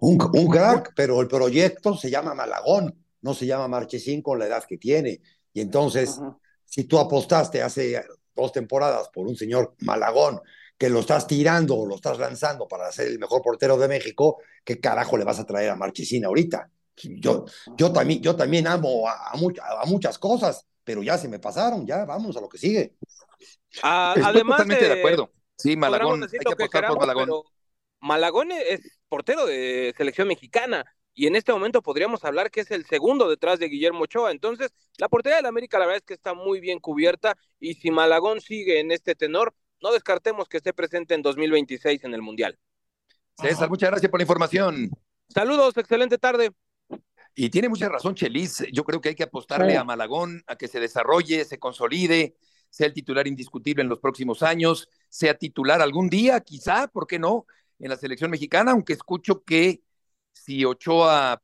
[0.00, 4.46] Un, un crack, pero el proyecto se llama Malagón no se llama Marchesín con la
[4.46, 5.20] edad que tiene.
[5.52, 6.20] Y entonces,
[6.64, 8.04] si tú apostaste hace
[8.34, 10.40] dos temporadas por un señor Malagón,
[10.76, 14.38] que lo estás tirando o lo estás lanzando para ser el mejor portero de México,
[14.64, 16.70] ¿qué carajo le vas a traer a Marchesín ahorita?
[16.94, 17.44] Yo,
[17.76, 22.04] yo, también, yo también amo a, a, muchas cosas, pero ya se me pasaron, ya
[22.04, 22.94] vamos a lo que sigue.
[23.82, 25.32] Ah, Estoy además totalmente de, de- acuerdo.
[25.56, 27.42] Sí, Malagón, hay que apostar por Malagón.
[28.00, 30.84] Malagón es portero de selección mexicana
[31.18, 34.30] y en este momento podríamos hablar que es el segundo detrás de Guillermo Ochoa.
[34.30, 37.90] Entonces, la portería del América la verdad es que está muy bien cubierta y si
[37.90, 39.52] Malagón sigue en este tenor,
[39.82, 42.56] no descartemos que esté presente en 2026 en el Mundial.
[43.36, 44.90] César, muchas gracias por la información.
[45.28, 46.52] Saludos, excelente tarde.
[47.34, 48.64] Y tiene mucha razón Chelis.
[48.72, 49.76] Yo creo que hay que apostarle Sí.
[49.76, 52.36] a Malagón a que se desarrolle, se consolide,
[52.70, 57.18] sea el titular indiscutible en los próximos años, sea titular algún día, quizá, ¿por qué
[57.18, 57.44] no?
[57.80, 59.82] En la selección mexicana, aunque escucho que
[60.44, 61.40] si Ochoa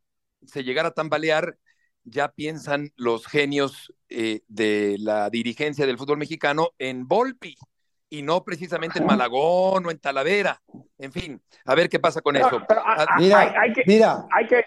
[0.46, 1.56] se llegara a tambalear,
[2.04, 7.56] ya piensan los genios eh, de la dirigencia del fútbol mexicano en Volpi
[8.10, 10.62] y no precisamente en Malagón o en Talavera.
[10.98, 12.60] En fin, a ver qué pasa con eso.
[12.68, 13.54] Ah, Mira,
[13.86, 14.64] mira, hay que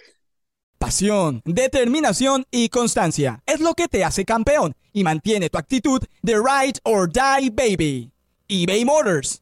[0.77, 6.35] Pasión, determinación y constancia es lo que te hace campeón y mantiene tu actitud de
[6.35, 8.11] ride or die baby.
[8.47, 9.41] eBay Motors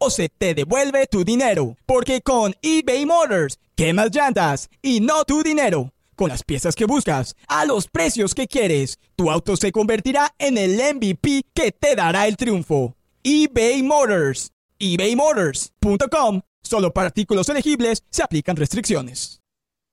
[0.00, 1.76] o se te devuelve tu dinero.
[1.86, 5.92] Porque con eBay Motors, quemas llantas y no tu dinero.
[6.16, 10.58] Con las piezas que buscas, a los precios que quieres, tu auto se convertirá en
[10.58, 12.96] el MVP que te dará el triunfo.
[13.22, 14.50] eBay Motors.
[14.78, 16.40] ebaymotors.com.
[16.62, 19.40] Solo para artículos elegibles se aplican restricciones.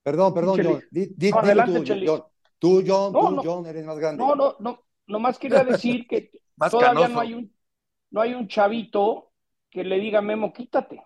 [0.02, 0.60] Perdón, perdón.
[0.62, 0.82] John.
[0.90, 2.02] Di- di- No, dilo adelante, tú.
[2.06, 2.22] John.
[2.58, 3.42] Tú, John, No, tú, no.
[3.42, 4.18] John, eres más grande.
[4.22, 6.30] No, no, no, nomás quería decir que
[6.70, 7.08] todavía canoso.
[7.14, 7.52] no hay un
[8.10, 9.27] no hay un chavito
[9.70, 11.02] que le diga Memo, quítate.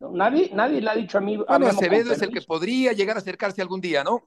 [0.00, 1.36] Nadie, nadie le ha dicho a mí.
[1.36, 4.24] Bueno, Acevedo es el que podría llegar a acercarse algún día, ¿no?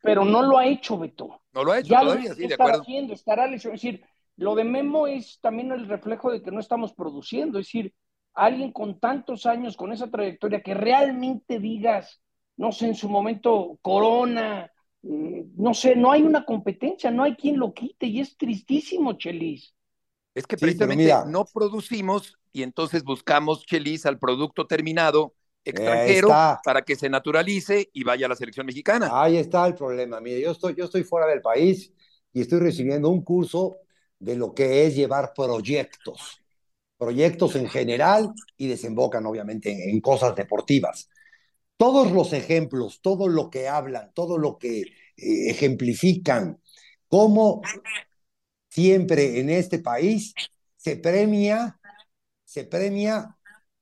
[0.00, 1.40] Pero, no lo ha hecho, Beto.
[1.52, 2.82] No lo ha hecho ya todavía, lo sí, de acuerdo.
[2.82, 3.74] haciendo, estará lesionado.
[3.74, 4.04] Es decir,
[4.36, 7.58] lo de Memo es también el reflejo de que no estamos produciendo.
[7.58, 7.92] Es decir,
[8.34, 12.22] alguien con tantos años, con esa trayectoria, que realmente digas,
[12.56, 14.70] no sé, en su momento, Corona,
[15.02, 19.14] eh, no sé, no hay una competencia, no hay quien lo quite y es tristísimo,
[19.14, 19.74] Chelis.
[20.38, 26.28] Es que Sí, precisamente no producimos y entonces buscamos Chelis al producto terminado extranjero
[26.64, 29.10] para que se naturalice y vaya a la selección mexicana.
[29.12, 30.20] Ahí está el problema.
[30.20, 31.92] Mire, yo estoy, yo estoy fuera del país
[32.32, 33.78] y estoy recibiendo un curso
[34.18, 36.40] de lo que es llevar proyectos.
[36.96, 41.08] Proyectos en general y desembocan obviamente en, en cosas deportivas.
[41.76, 46.60] Todos los ejemplos, todo lo que hablan, todo lo que eh, ejemplifican,
[47.08, 47.62] cómo
[48.68, 50.34] siempre en este país
[50.76, 51.78] se premia,
[52.44, 53.36] se premia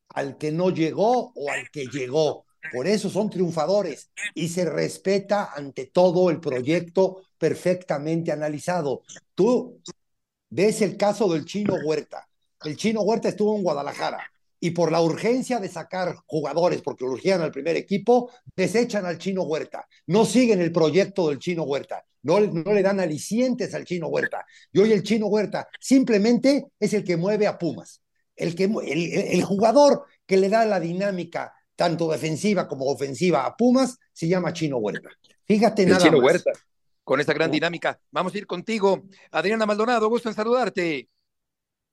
[0.08, 2.44] al que no llegó o al que llegó.
[2.72, 9.02] Por eso son triunfadores y se respeta ante todo el proyecto perfectamente analizado.
[9.34, 9.80] Tú
[10.50, 12.28] ves el caso del chino Huerta.
[12.64, 14.18] El chino Huerta estuvo en Guadalajara
[14.66, 19.44] y por la urgencia de sacar jugadores, porque urgían al primer equipo, desechan al chino
[19.44, 19.86] Huerta.
[20.08, 22.04] No siguen el proyecto del chino Huerta.
[22.22, 24.44] No, no le dan alicientes al chino Huerta.
[24.72, 28.02] Y hoy el chino Huerta simplemente es el que mueve a Pumas.
[28.34, 33.56] El, que, el, el jugador que le da la dinámica tanto defensiva como ofensiva a
[33.56, 35.10] Pumas se llama Chino Huerta.
[35.44, 36.26] Fíjate El nada chino más.
[36.26, 36.50] Huerta,
[37.04, 38.00] con esa gran dinámica.
[38.10, 41.08] Vamos a ir contigo, Adriana Maldonado, gusto en saludarte.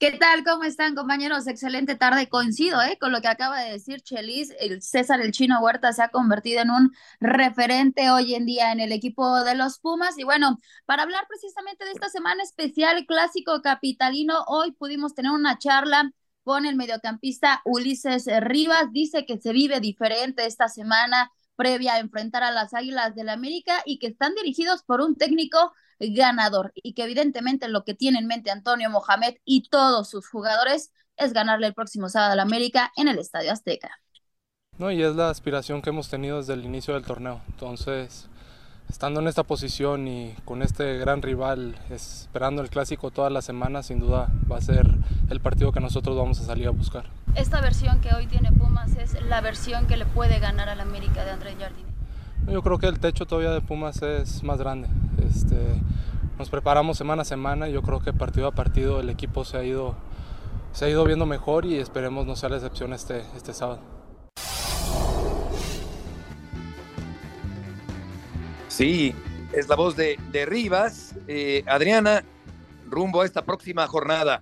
[0.04, 0.44] ¿Qué tal?
[0.44, 1.48] ¿Cómo están, compañeros?
[1.48, 2.28] Excelente tarde.
[2.28, 2.98] Coincido ¿eh?
[3.00, 4.54] con lo que acaba de decir Chelis.
[4.60, 8.82] El César el Chino Huerta se ha convertido en un referente hoy en día en
[8.82, 10.18] el equipo de los Pumas.
[10.18, 15.58] Y bueno, para hablar precisamente de esta semana especial clásico capitalino, hoy pudimos tener una
[15.58, 16.12] charla
[16.44, 18.92] con el mediocampista Ulises Rivas.
[18.92, 23.34] Dice que se vive diferente esta semana previa a enfrentar a las Águilas del la
[23.34, 25.72] América y que están dirigidos por un técnico
[26.12, 30.92] ganador y que evidentemente lo que tiene en mente Antonio Mohamed y todos sus jugadores
[31.18, 33.92] es ganarle el próximo sábado al América en el Estadio Azteca.
[34.78, 37.42] No, y es la aspiración que hemos tenido desde el inicio del torneo.
[37.48, 38.28] Entonces,
[38.90, 43.88] estando en esta posición y con este gran rival, esperando el clásico todas las semanas,
[43.88, 44.88] sin duda va a ser
[45.30, 47.06] el partido que nosotros vamos a salir a buscar.
[47.36, 51.24] Esta versión que hoy tiene Pumas es la versión que le puede ganar al América
[51.24, 51.93] de Andrés Jardine.
[52.52, 54.88] Yo creo que el techo todavía de Pumas es más grande.
[55.28, 55.56] Este,
[56.38, 59.58] nos preparamos semana a semana y yo creo que partido a partido el equipo se
[59.58, 59.96] ha ido,
[60.74, 63.80] se ha ido viendo mejor y esperemos no sea la excepción este, este sábado.
[68.68, 69.16] Sí,
[69.54, 71.16] es la voz de, de Rivas.
[71.28, 72.24] Eh, Adriana,
[72.90, 74.42] rumbo a esta próxima jornada.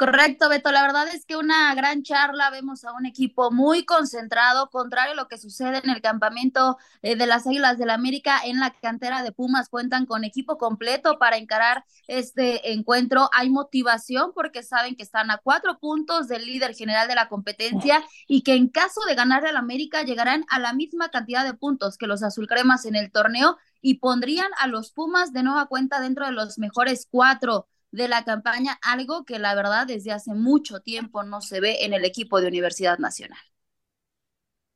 [0.00, 0.72] Correcto, Beto.
[0.72, 2.48] La verdad es que una gran charla.
[2.48, 7.16] Vemos a un equipo muy concentrado, contrario a lo que sucede en el campamento eh,
[7.16, 8.40] de las Águilas del la América.
[8.42, 13.28] En la cantera de Pumas cuentan con equipo completo para encarar este encuentro.
[13.34, 18.02] Hay motivación porque saben que están a cuatro puntos del líder general de la competencia
[18.26, 21.98] y que en caso de ganarle al América llegarán a la misma cantidad de puntos
[21.98, 26.24] que los azulcremas en el torneo y pondrían a los Pumas de nueva cuenta dentro
[26.24, 31.22] de los mejores cuatro de la campaña, algo que la verdad desde hace mucho tiempo
[31.22, 33.38] no se ve en el equipo de Universidad Nacional.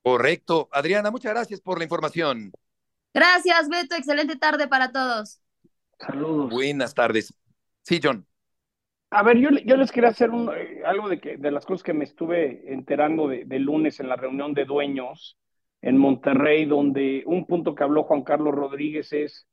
[0.03, 0.69] Correcto.
[0.73, 2.53] Adriana, muchas gracias por la información.
[3.15, 3.95] Gracias, Beto.
[3.95, 5.41] Excelente tarde para todos.
[5.99, 6.51] Saludos.
[6.51, 7.33] Buenas tardes.
[7.83, 8.27] Sí, John.
[9.11, 11.85] A ver, yo, yo les quería hacer un, eh, algo de, que, de las cosas
[11.85, 15.39] que me estuve enterando de, de lunes en la reunión de dueños
[15.81, 19.47] en Monterrey, donde un punto que habló Juan Carlos Rodríguez es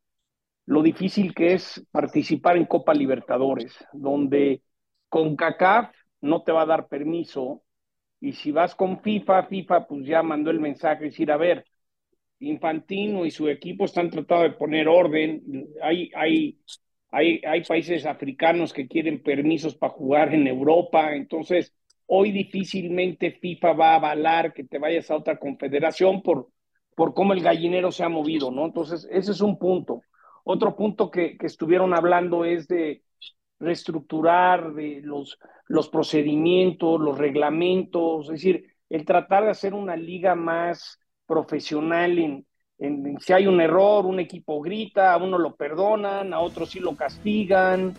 [0.72, 4.62] lo difícil que es participar en Copa Libertadores, donde
[5.10, 7.64] con CACAF no te va a dar permiso
[8.22, 11.66] y si vas con FIFA, FIFA pues ya mandó el mensaje, decir, a ver,
[12.40, 15.44] Infantino y su equipo están tratando de poner orden,
[15.82, 16.58] hay, hay,
[17.12, 21.74] hay, hay países africanos que quieren permisos para jugar en Europa, entonces
[22.06, 26.48] hoy difícilmente FIFA va a avalar que te vayas a otra confederación por,
[26.96, 28.66] por cómo el gallinero se ha movido, ¿no?
[28.66, 30.02] Entonces, ese es un punto.
[30.44, 33.04] Otro punto que, que estuvieron hablando es de
[33.60, 40.36] reestructurar de los, los procedimientos, los reglamentos, es decir, el tratar de hacer una liga
[40.36, 42.46] más profesional en,
[42.80, 46.80] en, si hay un error, un equipo grita, a uno lo perdonan, a otro sí
[46.80, 47.94] lo castigan,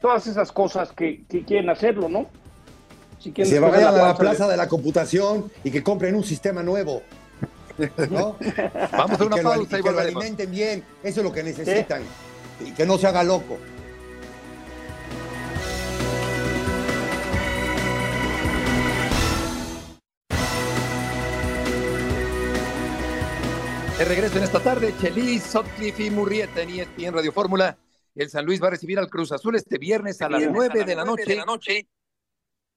[0.00, 2.26] todas esas cosas que, que quieren hacerlo, ¿no?
[3.18, 4.52] Si quieren se vayan a la plaza de...
[4.52, 7.02] de la computación y que compren un sistema nuevo.
[8.92, 12.02] Vamos a una pausa y, que lo alimenten bien, eso es lo que necesitan.
[12.60, 13.58] Y que no se haga loco.
[23.98, 27.76] De regreso en esta tarde, Chelis, Sotcliffe y Murrieta en ESPN Radio Fórmula.
[28.14, 30.72] El San Luis va a recibir al Cruz Azul este viernes a este las nueve
[30.72, 31.86] de, la de, la noche.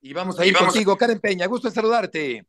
[0.01, 0.97] Y vamos a ir contigo.
[0.97, 1.47] Karen Peña.
[1.47, 2.45] Gusto en saludarte.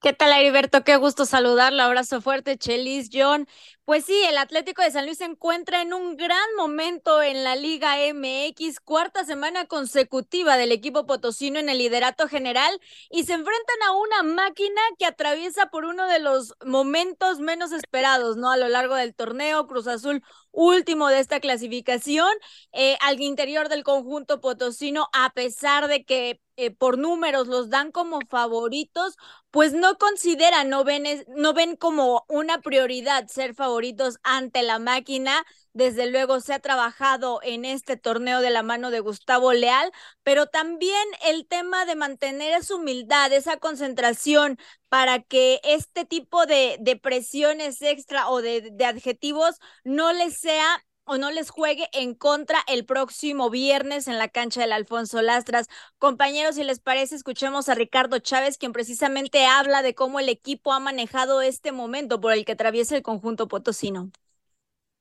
[0.00, 0.82] ¿Qué tal, Heriberto?
[0.82, 1.82] Qué gusto saludarlo.
[1.82, 3.46] Abrazo fuerte, Chelis, John.
[3.90, 7.56] Pues sí, el Atlético de San Luis se encuentra en un gran momento en la
[7.56, 13.82] Liga MX, cuarta semana consecutiva del equipo potosino en el liderato general y se enfrentan
[13.88, 18.52] a una máquina que atraviesa por uno de los momentos menos esperados, ¿no?
[18.52, 20.22] A lo largo del torneo, Cruz Azul
[20.52, 22.30] último de esta clasificación,
[22.72, 27.90] eh, al interior del conjunto potosino, a pesar de que eh, por números los dan
[27.92, 29.16] como favoritos,
[29.50, 33.79] pues no consideran, no ven, es- no ven como una prioridad ser favoritos
[34.22, 35.44] ante la máquina.
[35.72, 40.46] Desde luego se ha trabajado en este torneo de la mano de Gustavo Leal, pero
[40.46, 47.80] también el tema de mantener esa humildad, esa concentración para que este tipo de, presiones
[47.82, 52.84] extra o de, de adjetivos no les sea o no les juegue en contra el
[52.84, 55.66] próximo viernes en la cancha del Alfonso Lastras.
[55.98, 60.72] Compañeros, si les parece, escuchemos a Ricardo Chávez, quien precisamente habla de cómo el equipo
[60.72, 64.12] ha manejado este momento por el que atraviesa el conjunto potosino.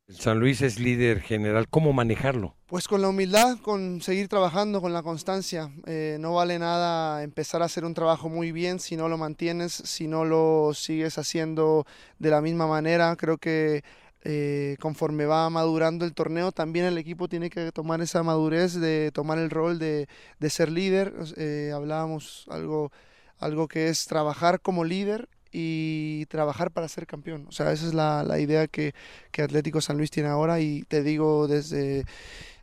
[0.07, 1.69] El San Luis es líder general.
[1.69, 2.55] ¿Cómo manejarlo?
[2.65, 5.71] Pues con la humildad, con seguir trabajando, con la constancia.
[5.85, 9.73] Eh, no vale nada empezar a hacer un trabajo muy bien si no lo mantienes,
[9.73, 11.85] si no lo sigues haciendo
[12.17, 13.15] de la misma manera.
[13.15, 13.83] Creo que
[14.23, 19.11] eh, conforme va madurando el torneo, también el equipo tiene que tomar esa madurez de
[19.13, 20.07] tomar el rol de,
[20.39, 21.13] de ser líder.
[21.37, 22.91] Eh, hablábamos algo,
[23.37, 27.45] algo que es trabajar como líder y trabajar para ser campeón.
[27.47, 28.93] O sea, esa es la, la idea que,
[29.31, 32.05] que Atlético San Luis tiene ahora y te digo desde,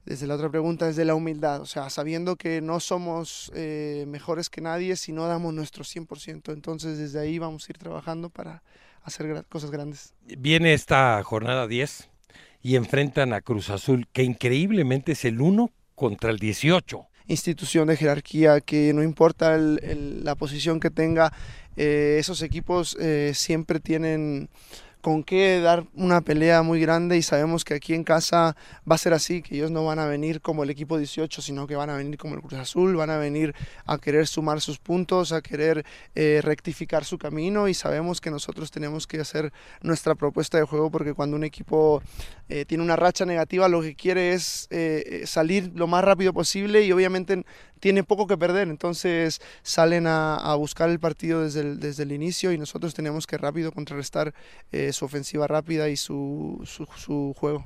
[0.04, 4.48] desde la otra pregunta, desde la humildad, o sea, sabiendo que no somos eh, mejores
[4.48, 6.52] que nadie si no damos nuestro 100%.
[6.52, 8.62] Entonces desde ahí vamos a ir trabajando para
[9.06, 10.14] hacer cosas grandes.
[10.38, 12.08] Viene esta jornada 10
[12.62, 17.06] y enfrentan a Cruz Azul, que increíblemente es el 1 contra el 18.
[17.28, 21.32] institución de jerarquía que no importa el- el- la posición que tenga,
[21.76, 24.48] eh, esos equipos eh, siempre tienen
[25.06, 28.56] con qué dar una pelea muy grande y sabemos que aquí en casa
[28.90, 31.68] va a ser así, que ellos no van a venir como el equipo 18, sino
[31.68, 34.80] que van a venir como el Cruz Azul, van a venir a querer sumar sus
[34.80, 40.16] puntos, a querer eh, rectificar su camino y sabemos que nosotros tenemos que hacer nuestra
[40.16, 42.02] propuesta de juego porque cuando un equipo
[42.48, 46.82] eh, tiene una racha negativa lo que quiere es eh, salir lo más rápido posible
[46.82, 47.44] y obviamente
[47.78, 52.50] tiene poco que perder, entonces salen a, buscar el partido desde el, desde el inicio
[52.50, 54.34] y nosotros tenemos que rápido contrarrestar
[54.96, 57.64] su ofensiva rápida y su, su, juego.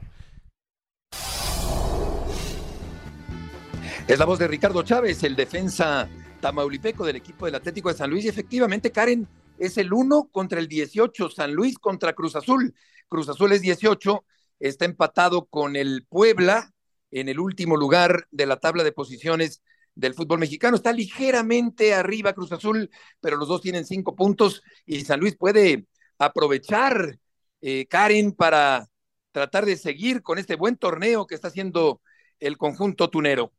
[4.07, 6.09] Es la voz de Ricardo Chávez, el defensa
[6.41, 8.25] tamaulipeco del equipo del Atlético de San Luis.
[8.25, 12.75] Y efectivamente, Karen, es el 1 contra el 18, San Luis contra Cruz Azul.
[13.09, 14.25] Cruz Azul es 18,
[14.59, 16.73] está empatado con el Puebla
[17.13, 19.63] en el último lugar de la tabla de posiciones
[19.95, 20.77] del fútbol mexicano.
[20.77, 22.91] Está ligeramente arriba Cruz Azul,
[23.21, 25.87] pero los dos tienen cinco puntos y San Luis puede
[26.21, 27.19] aprovechar,
[27.61, 28.89] eh, Karen, para
[29.33, 32.01] tratar de seguir con este buen torneo que está haciendo
[32.41, 33.53] el conjunto tunero.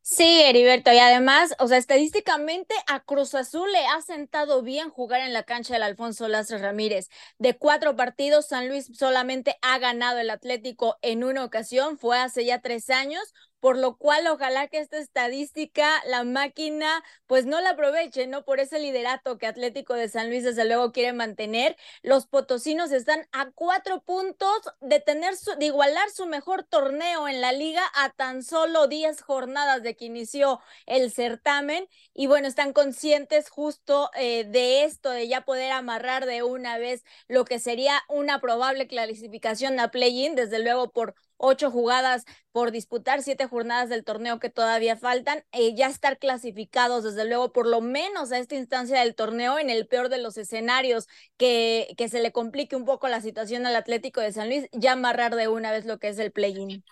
[0.00, 5.20] Sí, Heriberto, y además, o sea, estadísticamente a Cruz Azul le ha sentado bien jugar
[5.20, 7.08] en la cancha del Alfonso Lastres Ramírez.
[7.38, 12.44] De cuatro partidos, San Luis solamente ha ganado el Atlético en una ocasión, fue hace
[12.46, 17.70] ya tres años, por lo cual ojalá que esta estadística, la máquina, pues no la
[17.70, 18.44] aproveche, ¿no?
[18.44, 21.76] Por ese liderato que Atlético de San Luis desde luego quiere mantener.
[22.02, 27.40] Los potosinos están a cuatro puntos de tener su, de igualar su mejor torneo en
[27.40, 31.88] la liga a tan solo diez jornadas de que inició el certamen.
[32.14, 37.04] Y bueno, están conscientes justo eh, de esto, de ya poder amarrar de una vez
[37.26, 43.22] lo que sería una probable clasificación a play-in, desde luego por ocho jugadas por disputar,
[43.22, 47.80] siete jornadas del torneo que todavía faltan, eh, ya estar clasificados desde luego por lo
[47.80, 52.20] menos a esta instancia del torneo en el peor de los escenarios, que, que se
[52.20, 55.72] le complique un poco la situación al Atlético de San Luis, ya amarrar de una
[55.72, 56.84] vez lo que es el play-in.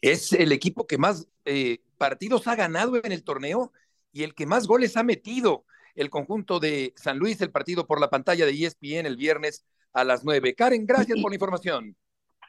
[0.00, 3.72] Es el equipo que más eh, partidos ha ganado en el torneo
[4.12, 5.64] y el que más goles ha metido.
[5.94, 10.04] El conjunto de San Luis, el partido por la pantalla de ESPN el viernes a
[10.04, 10.54] las nueve.
[10.54, 11.94] Karen, gracias por la información.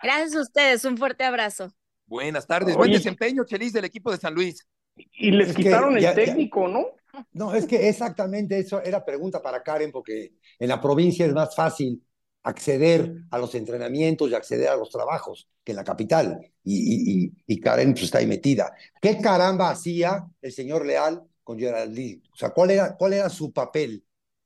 [0.04, 1.74] Gracias a ustedes, un fuerte abrazo.
[2.06, 4.68] Buenas tardes, buen desempeño, Chelis, del equipo de San Luis.
[4.96, 6.88] Y les Es quitaron ya- el ya- técnico, ¿no?
[7.32, 11.56] No, es que exactamente eso era pregunta para Karen, porque en la provincia es más
[11.56, 12.04] fácil
[12.44, 16.40] acceder a los entrenamientos y acceder a los trabajos que en la capital.
[16.64, 18.74] Y, y- y- y Karen pues, está ahí metida.
[19.02, 22.22] ¿Qué caramba hacía el señor Leal con Gerald Lee?
[22.34, 24.04] O sea, ¿cuál era, cuál era su papel?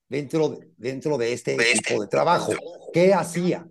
[0.10, 2.54] dentro de, dentro de este equipo de trabajo.
[2.94, 3.68] ¿Qué hacía?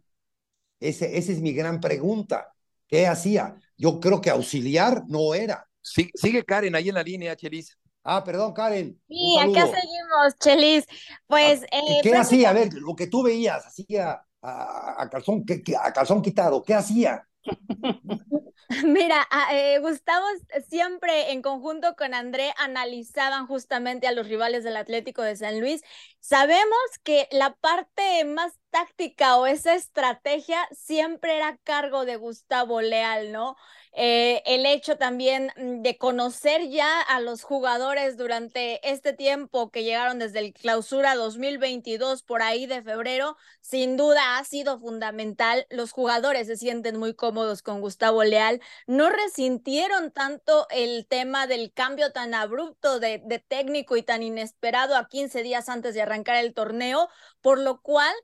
[0.81, 2.53] Ese, esa es mi gran pregunta.
[2.87, 3.57] ¿Qué hacía?
[3.77, 5.67] Yo creo que auxiliar no era.
[5.81, 7.77] Sí, sigue Karen ahí en la línea, Chelis.
[8.03, 9.01] Ah, perdón, Karen.
[9.09, 10.85] Sí, acá seguimos, Chelis.
[11.27, 11.63] Pues.
[11.65, 12.51] Eh, ¿Qué hacía?
[12.51, 16.63] A ver, lo que tú veías, hacía a, a, calzón, ¿qué, qué, a calzón quitado,
[16.63, 17.27] ¿qué hacía?
[18.85, 20.25] Mira, eh, Gustavo
[20.69, 25.83] siempre en conjunto con André analizaban justamente a los rivales del Atlético de San Luis.
[26.21, 33.33] Sabemos que la parte más táctica o esa estrategia siempre era cargo de Gustavo Leal,
[33.33, 33.57] ¿no?
[33.99, 39.85] Eh, el hecho también mm, de conocer ya a los jugadores durante este tiempo que
[39.85, 45.67] llegaron desde el clausura 2022 por ahí de febrero, sin duda ha sido fundamental.
[45.71, 51.73] Los jugadores se sienten muy cómodos con Gustavo Leal, no resintieron tanto el tema del
[51.73, 56.37] cambio tan abrupto de, de técnico y tan inesperado a 15 días antes de arrancar
[56.37, 57.09] el torneo,
[57.41, 58.15] por lo cual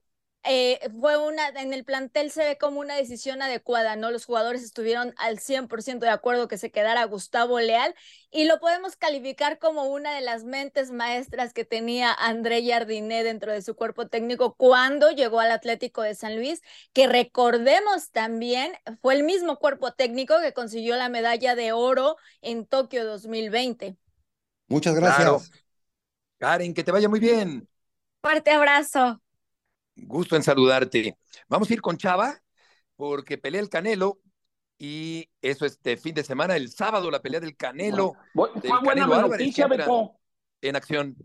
[0.45, 4.11] eh, fue una, en el plantel se ve como una decisión adecuada, ¿no?
[4.11, 7.95] Los jugadores estuvieron al 100% de acuerdo que se quedara Gustavo Leal
[8.30, 13.53] y lo podemos calificar como una de las mentes maestras que tenía André Jardiné dentro
[13.53, 16.61] de su cuerpo técnico cuando llegó al Atlético de San Luis,
[16.93, 22.66] que recordemos también fue el mismo cuerpo técnico que consiguió la medalla de oro en
[22.66, 23.97] Tokio 2020.
[24.68, 25.51] Muchas gracias.
[26.38, 27.68] Karen, que te vaya muy bien.
[28.20, 29.22] Fuerte abrazo.
[29.97, 31.16] Gusto en saludarte.
[31.49, 32.40] Vamos a ir con Chava,
[32.97, 34.18] porque pelea el Canelo
[34.78, 38.14] y eso este fin de semana, el sábado, la pelea del Canelo.
[38.34, 38.51] Fue
[38.82, 40.12] buena noticia, Beto.
[40.61, 41.16] En acción.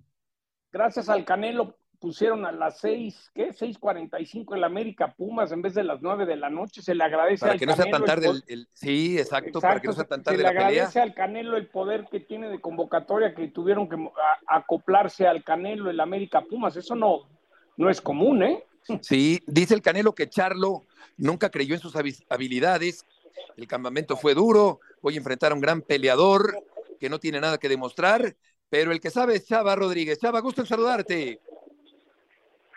[0.72, 3.54] Gracias al Canelo pusieron a las seis, ¿qué?
[3.54, 6.82] 6:45 en la América Pumas en vez de las nueve de la noche.
[6.82, 9.80] Se le agradece para al que no sea tan tarde el, el, sí, exacto, para
[9.80, 10.70] que no sea tan tarde se la le pelea.
[10.70, 13.98] agradece al Canelo el poder que tiene de convocatoria que tuvieron que
[14.48, 16.76] acoplarse al Canelo el América Pumas.
[16.76, 17.28] Eso no,
[17.78, 18.64] no es común, ¿eh?
[19.02, 20.84] Sí, dice el Canelo que Charlo
[21.18, 23.06] nunca creyó en sus habi- habilidades.
[23.56, 24.80] El campamento fue duro.
[25.02, 26.58] Voy a enfrentar a un gran peleador
[27.00, 28.36] que no tiene nada que demostrar,
[28.70, 30.20] pero el que sabe es Chava Rodríguez.
[30.20, 31.40] Chava, gusto en saludarte.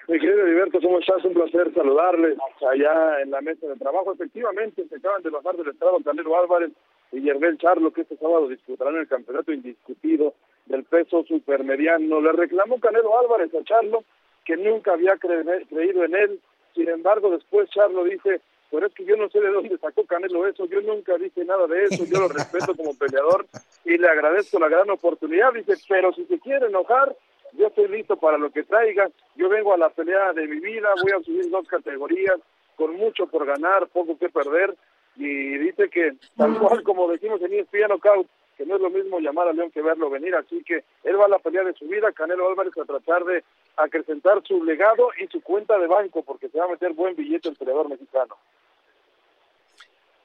[0.09, 1.24] Mi querido Heriberto, ¿cómo estás?
[1.24, 2.36] Un placer saludarles
[2.68, 4.12] allá en la mesa de trabajo.
[4.12, 6.72] Efectivamente, se acaban de bajar del estrado Canelo Álvarez
[7.12, 10.34] y Yerbel Charlo, que este sábado disputarán el campeonato indiscutido
[10.66, 12.20] del peso supermediano.
[12.20, 14.03] Le reclamó Canelo Álvarez a Charlo
[14.51, 16.40] que nunca había cre- creído en él.
[16.74, 18.40] Sin embargo, después Charlo dice,
[18.70, 21.66] pero es que yo no sé de dónde sacó Canelo eso, yo nunca dije nada
[21.68, 23.46] de eso, yo lo respeto como peleador
[23.84, 25.53] y le agradezco la gran oportunidad.
[25.53, 27.14] Dice, pero si se quiere enojar,
[27.53, 30.88] yo estoy listo para lo que traiga, yo vengo a la pelea de mi vida,
[31.03, 32.36] voy a subir dos categorías,
[32.76, 34.74] con mucho por ganar, poco que perder,
[35.16, 38.26] y dice que tal cual como decimos en ESPN Knockout,
[38.57, 41.24] que no es lo mismo llamar a León que verlo venir, así que él va
[41.24, 43.42] a la pelea de su vida, Canelo Álvarez a tratar de
[43.77, 47.49] acrecentar su legado y su cuenta de banco, porque se va a meter buen billete
[47.49, 48.37] el peleador mexicano.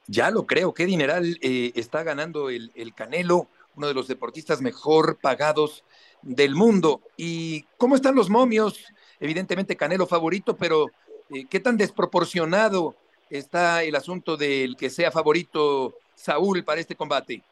[0.06, 4.62] Ya lo creo, qué dineral eh, está ganando el, el Canelo, uno de los deportistas
[4.62, 5.84] mejor pagados
[6.22, 7.00] del mundo.
[7.16, 8.84] ¿Y cómo están los momios?
[9.20, 10.86] Evidentemente Canelo favorito, pero
[11.30, 12.94] eh, ¿qué tan desproporcionado
[13.30, 17.42] está el asunto del que sea favorito Saúl para este combate?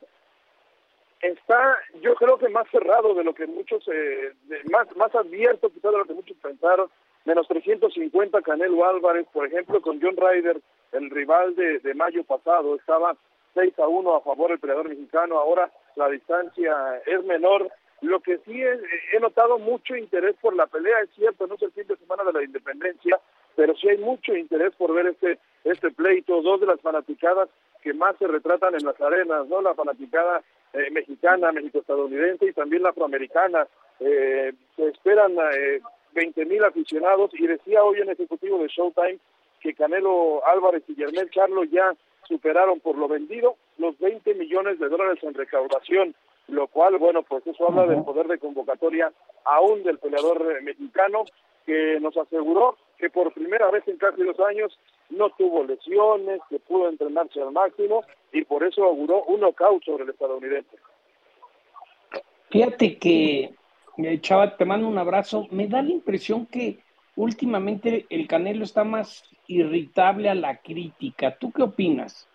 [1.24, 4.32] Está yo creo que más cerrado de lo que muchos eh,
[4.70, 6.90] más más abierto quizás de lo que muchos pensaron
[7.24, 10.60] menos 350 Canelo Álvarez por ejemplo con John Ryder
[10.92, 13.16] el rival de, de mayo pasado estaba
[13.54, 16.74] 6 a 1 a favor del peleador mexicano ahora la distancia
[17.06, 17.70] es menor.
[18.00, 18.80] Lo que sí es,
[19.12, 22.24] he notado mucho interés por la pelea es cierto no es el fin de semana
[22.24, 23.18] de la independencia
[23.56, 27.48] pero sí hay mucho interés por ver este este pleito dos de las fanaticadas
[27.82, 30.42] que más se retratan en las arenas no la fanaticada
[30.74, 33.66] eh, mexicana, México-estadounidense y también la afroamericana.
[34.00, 35.80] Eh, se esperan eh,
[36.14, 39.18] 20 mil aficionados y decía hoy en ejecutivo de Showtime
[39.60, 41.94] que Canelo Álvarez y Germán Charlo ya
[42.28, 46.14] superaron por lo vendido los 20 millones de dólares en recaudación,
[46.48, 49.12] lo cual, bueno, pues eso habla del poder de convocatoria
[49.44, 51.24] aún del peleador eh, mexicano
[51.66, 54.78] que nos aseguró que por primera vez en casi dos años
[55.10, 58.02] no tuvo lesiones, que pudo entrenarse al máximo
[58.32, 60.74] y por eso auguró un knockout sobre el estadounidense.
[62.50, 63.54] Fíjate que,
[63.98, 65.46] eh, Chava, te mando un abrazo.
[65.50, 66.78] Me da la impresión que
[67.16, 71.36] últimamente el Canelo está más irritable a la crítica.
[71.36, 72.26] ¿Tú qué opinas?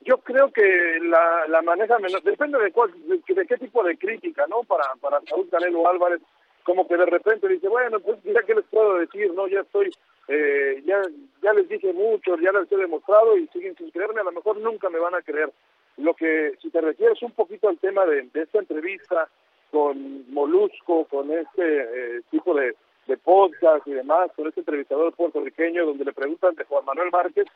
[0.00, 3.96] Yo creo que la, la maneja menos, depende de, cuál, de, de qué tipo de
[3.96, 4.64] crítica, ¿no?
[4.64, 6.20] Para, para Saúl Canelo Álvarez,
[6.68, 9.48] como que de repente dice, bueno, pues ya que les puedo decir, ¿no?
[9.48, 9.90] Ya estoy,
[10.28, 11.00] eh, ya,
[11.42, 14.58] ya les dije mucho, ya les he demostrado y siguen sin creerme, a lo mejor
[14.58, 15.50] nunca me van a creer.
[15.96, 19.30] Lo que, si te refieres un poquito al tema de, de esta entrevista
[19.70, 25.86] con Molusco, con este eh, tipo de, de podcast y demás, con este entrevistador puertorriqueño
[25.86, 27.46] donde le preguntan de Juan Manuel Márquez,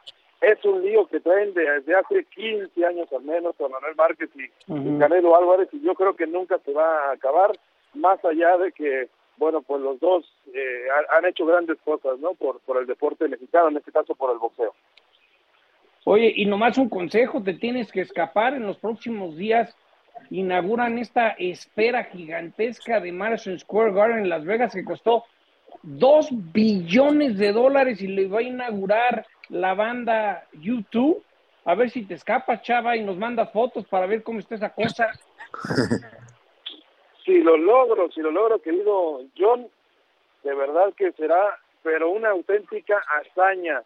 [0.40, 4.44] es un lío que traen desde hace 15 años al menos Juan Manuel Márquez y,
[4.44, 7.52] y Canelo Álvarez y yo creo que nunca se va a acabar,
[7.95, 10.24] más allá de que, bueno, pues los dos
[10.55, 10.86] eh,
[11.16, 12.34] han, hecho grandes cosas, ¿no?
[12.34, 14.74] Por, por el deporte mexicano, en este caso por el boxeo.
[16.05, 19.74] Oye, y nomás un consejo, te tienes que escapar en los próximos días.
[20.30, 25.24] Inauguran esta esfera gigantesca de Madison Square Garden en Las Vegas que costó
[25.82, 31.22] dos billones de dólares y le va a inaugurar la banda YouTube.
[31.64, 34.70] A ver si te escapas, chava, y nos mandas fotos para ver cómo está esa
[34.70, 35.12] cosa.
[37.24, 39.66] si lo logro, si lo logro, querido John,
[40.44, 43.82] de verdad que será, pero una auténtica hazaña.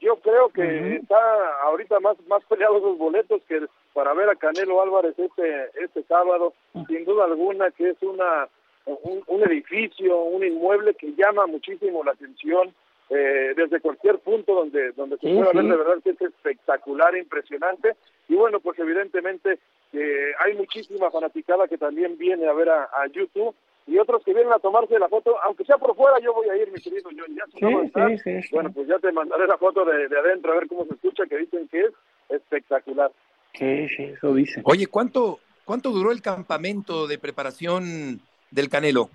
[0.00, 1.16] Yo creo que está
[1.62, 6.52] ahorita más más peleados los boletos que para ver a Canelo Álvarez este este sábado,
[6.86, 8.48] sin duda alguna que es una
[8.84, 12.74] un, un edificio, un inmueble que llama muchísimo la atención
[13.08, 17.16] eh, desde cualquier punto donde donde se Sí, pueda ver, de verdad que es espectacular,
[17.16, 17.96] impresionante.
[18.28, 19.58] Y bueno, pues evidentemente
[19.92, 23.54] eh, hay muchísima fanaticada que también viene a ver a, a YouTube
[23.86, 26.56] y otros que vienen a tomarse la foto, aunque sea por fuera, yo voy a
[26.56, 27.34] ir, mi querido John.
[27.36, 28.48] Ya si Sí, va a estar, sí, sí, sí.
[28.52, 31.24] bueno, pues ya te mandaré la foto de, de adentro a ver cómo se escucha,
[31.26, 31.92] que dicen que es
[32.28, 33.12] espectacular.
[33.54, 34.60] Sí, sí, eso dice.
[34.64, 38.20] Oye, ¿cuánto, ¿cuánto duró el campamento de preparación
[38.50, 39.08] del Canelo?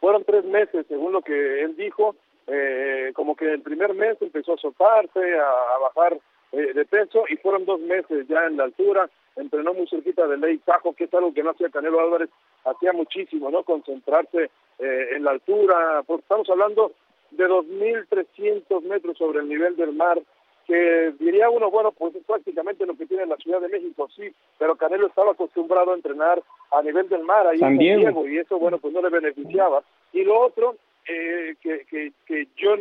[0.00, 2.16] Fueron tres meses, según lo que él dijo,
[2.46, 6.18] eh, como que el primer mes empezó a soltarse, a, a bajar
[6.52, 10.36] eh, de peso y fueron dos meses ya en la altura, entrenó muy cerquita de
[10.36, 12.28] Ley Tajo, que es algo que no hacía Canelo Álvarez,
[12.64, 13.62] hacía muchísimo, ¿no?
[13.62, 16.92] Concentrarse eh, en la altura, porque estamos hablando
[17.30, 20.20] de 2.300 metros sobre el nivel del mar,
[20.66, 24.32] que diría uno, bueno, pues es prácticamente lo que tiene la Ciudad de México, sí,
[24.58, 26.42] pero Canelo estaba acostumbrado a entrenar
[26.72, 28.00] a nivel del mar, ahí San en Diego.
[28.00, 29.82] Diego, y eso, bueno, pues no le beneficiaba.
[30.12, 30.76] Y lo otro,
[31.08, 32.74] eh, que, que, que yo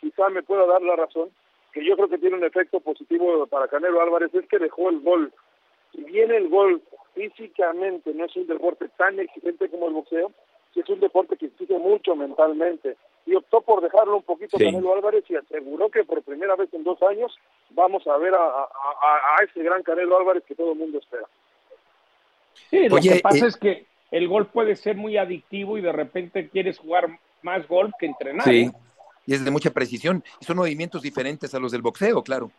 [0.00, 1.30] quizá me pueda dar la razón,
[1.74, 5.00] que yo creo que tiene un efecto positivo para Canelo Álvarez, es que dejó el
[5.00, 5.34] golf.
[5.92, 6.82] Si bien el golf
[7.14, 10.32] físicamente no es un deporte tan exigente como el boxeo,
[10.72, 12.96] sí es un deporte que exige mucho mentalmente.
[13.26, 14.64] Y optó por dejarlo un poquito Sí.
[14.64, 17.34] Canelo Álvarez y aseguró que por primera vez en dos años
[17.70, 20.98] vamos a ver a, a, a- a ese gran Canelo Álvarez que todo el mundo
[20.98, 21.24] espera.
[22.70, 25.80] Sí, lo Oye, que pasa eh, es que el golf puede ser muy adictivo y
[25.80, 27.08] de repente quieres jugar
[27.42, 28.42] más golf que entrenar.
[28.44, 28.70] Sí, ¿eh?
[29.26, 30.22] Y es de mucha precisión.
[30.40, 32.50] Y son movimientos diferentes a los del boxeo, claro.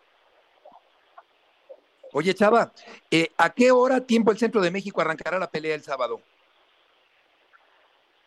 [2.14, 2.72] Oye, Chava,
[3.12, 6.22] eh, ¿a qué hora, tiempo el Centro de México arrancará la pelea el sábado?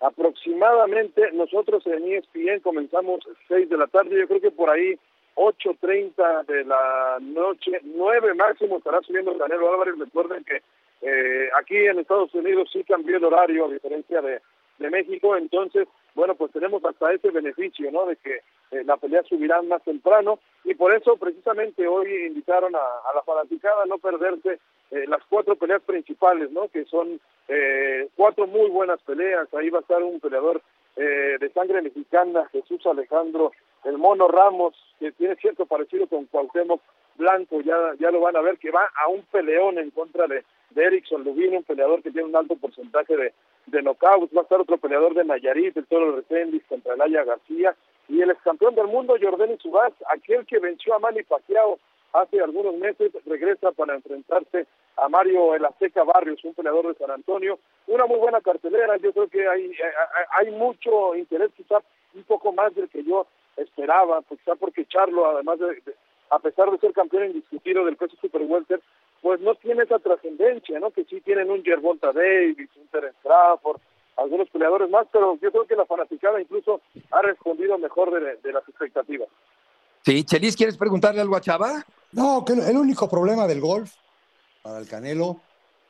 [0.01, 4.99] Aproximadamente nosotros en ESPN comenzamos 6 de la tarde, yo creo que por ahí
[5.35, 9.95] 8.30 de la noche, 9 máximo estará subiendo Canelo Álvarez.
[9.99, 10.63] Recuerden que
[11.01, 14.41] eh, aquí en Estados Unidos sí cambió el horario a diferencia de,
[14.79, 18.07] de México, entonces, bueno, pues tenemos hasta ese beneficio, ¿no?
[18.07, 18.41] De que
[18.71, 23.23] eh, la pelea subirá más temprano y por eso precisamente hoy invitaron a, a la
[23.23, 24.59] fanaticada a no perderse
[24.91, 26.69] eh, las cuatro peleas principales, ¿no?
[26.69, 29.53] Que son eh, cuatro muy buenas peleas.
[29.55, 30.63] Ahí va a estar un peleador
[30.97, 33.53] eh, de sangre mexicana, Jesús Alejandro,
[33.85, 36.81] el Mono Ramos, que tiene cierto parecido con Cuauhtémoc
[37.17, 40.45] Blanco, ya, ya lo van a ver, que va a un peleón en contra de,
[40.71, 43.33] de Erickson Lubin, un peleador que tiene un alto porcentaje de,
[43.71, 44.35] de knockouts.
[44.35, 47.75] Va a estar otro peleador de Nayarit, el Toro Reséndiz contra Elaya García.
[48.09, 51.79] Y el ex campeón del mundo, Jordani Subás, aquel que venció a Manny Pacquiao
[52.15, 54.67] hace algunos meses, regresa para enfrentarse
[54.97, 57.59] a Mario El Azteca Barrios, un peleador de San Antonio.
[57.87, 61.81] Una muy buena cartelera, yo creo que hay, hay, hay mucho interés, quizá
[62.15, 65.95] un poco más del que yo esperaba, quizá porque Charlo, además de, de-
[66.31, 68.81] a pesar de ser campeón indiscutido del peso super welter,
[69.23, 70.91] pues no tiene esa trascendencia, ¿no?
[70.91, 73.81] Que sí tienen un Gervonta Davis, un Terence Crawford,
[74.17, 78.53] algunos peleadores más, pero yo creo que la fanaticada incluso ha respondido mejor de, de
[78.53, 79.29] las expectativas.
[80.05, 81.85] Sí, Chelis, ¿quieres preguntarle algo a Chava?
[82.13, 83.93] No, que el único problema del golf
[84.63, 85.41] para el Canelo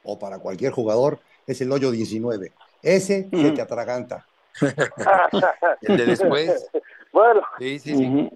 [0.03, 2.53] o para cualquier jugador es el hoyo 19.
[2.83, 4.26] Ese se te atraganta.
[5.83, 6.70] El de después.
[7.12, 8.31] bueno, Sí, sí, sí.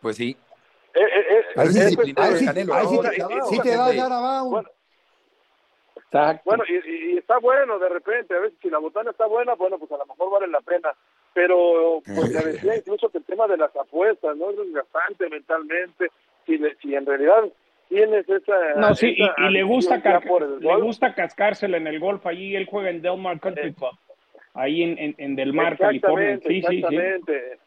[0.00, 0.36] Pues sí.
[0.94, 1.96] Eh, eh, eh, Ahí sí,
[3.00, 4.50] te, Chava, sí o te va a gente- dar abajo.
[4.50, 4.68] Bueno,
[5.96, 6.42] Exacto.
[6.44, 9.78] Bueno, y, y- está bueno de repente, a veces si la botana está buena, bueno,
[9.78, 10.90] pues a lo mejor vale la pena.
[11.32, 14.50] Pero pues le decía incluso que el tema de las apuestas, ¿no?
[14.50, 16.10] Es desgastante mentalmente.
[16.46, 17.42] Si, le- si en realidad
[17.88, 18.54] tienes esa...
[18.76, 22.24] No, sí, y, esa y le gusta le golf, gusta cascársela en el golf.
[22.26, 23.90] Allí él juega en Del Mar Country Club.
[24.54, 26.34] Ahí en, en, en Del Mar, California.
[26.34, 27.60] Exactamente, Sí, sí, sí.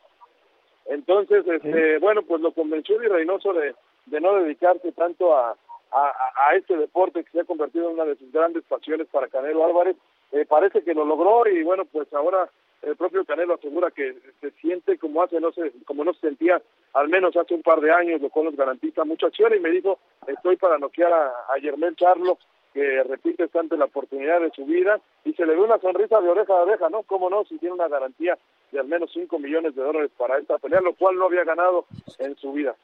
[0.89, 3.75] Entonces, este, bueno, pues lo convenció Di Reynoso de,
[4.05, 5.55] de no dedicarse tanto a,
[5.91, 6.13] a,
[6.49, 9.65] a, este deporte que se ha convertido en una de sus grandes pasiones para Canelo
[9.65, 9.97] Álvarez.
[10.31, 12.49] Eh, parece que lo logró y bueno, pues ahora
[12.81, 16.61] el propio Canelo asegura que se siente como hace no sé, como no se sentía
[16.93, 19.69] al menos hace un par de años, lo cual nos garantiza mucha acción y me
[19.69, 22.37] dijo, estoy para noquear a, a Germán Charlo,
[22.77, 26.21] que repite esta ante la oportunidad de su vida y se le ve una sonrisa
[26.21, 27.01] de oreja a oreja, ¿no?
[27.01, 27.43] ¿Cómo no?
[27.45, 28.37] Si tiene una garantía
[28.71, 31.87] de al menos 5 millones de dólares para esta pelea, lo cual no había ganado
[32.19, 32.75] en su vida.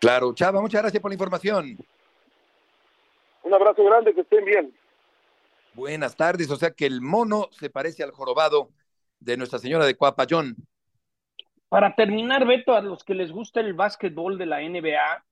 [0.00, 1.76] Claro, Chava, muchas gracias por la información.
[3.42, 4.74] Un abrazo grande, que estén bien.
[5.74, 8.70] Buenas tardes, o sea que el mono se parece al jorobado
[9.20, 10.56] de Nuestra Señora de Cuapayón.
[11.68, 15.24] Para terminar, Beto, a los que les gusta el básquetbol de la NBA,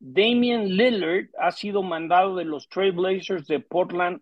[0.00, 4.20] Damian Lillard ha sido mandado de los Trailblazers de Portland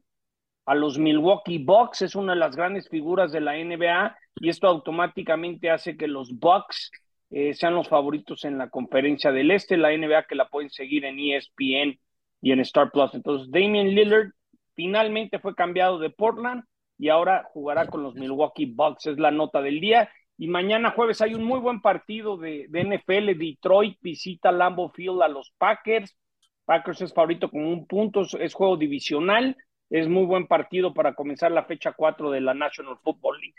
[0.66, 4.66] a los Milwaukee Bucks, es una de las grandes figuras de la NBA y esto
[4.66, 6.90] automáticamente hace que los Bucks
[7.30, 11.04] eh, sean los favoritos en la conferencia del Este, la NBA que la pueden seguir
[11.04, 11.98] en ESPN
[12.42, 13.14] y en Star Plus.
[13.14, 14.32] Entonces, Damian Lillard
[14.74, 16.64] finalmente fue cambiado de Portland
[16.98, 20.10] y ahora jugará con los Milwaukee Bucks, es la nota del día.
[20.40, 23.36] Y mañana jueves hay un muy buen partido de, de NFL.
[23.36, 26.16] Detroit visita Lambeau Field a los Packers.
[26.64, 29.56] Packers es favorito con un punto, es juego divisional.
[29.90, 33.56] Es muy buen partido para comenzar la fecha 4 de la National Football League.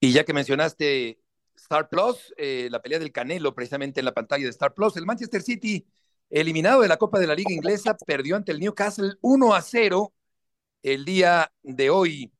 [0.00, 1.18] Y ya que mencionaste
[1.56, 5.06] Star Plus, eh, la pelea del Canelo precisamente en la pantalla de Star Plus, el
[5.06, 5.86] Manchester City,
[6.28, 10.12] eliminado de la Copa de la Liga Inglesa, perdió ante el Newcastle 1 a 0
[10.82, 12.32] el día de hoy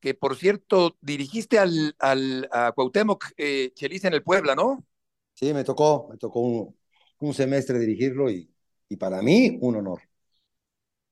[0.00, 4.84] que por cierto dirigiste al, al a Cuauhtémoc eh, Chelis en el Puebla, ¿no?
[5.34, 6.76] Sí, me tocó, me tocó un,
[7.18, 8.50] un semestre dirigirlo y,
[8.88, 10.00] y, para mí un honor.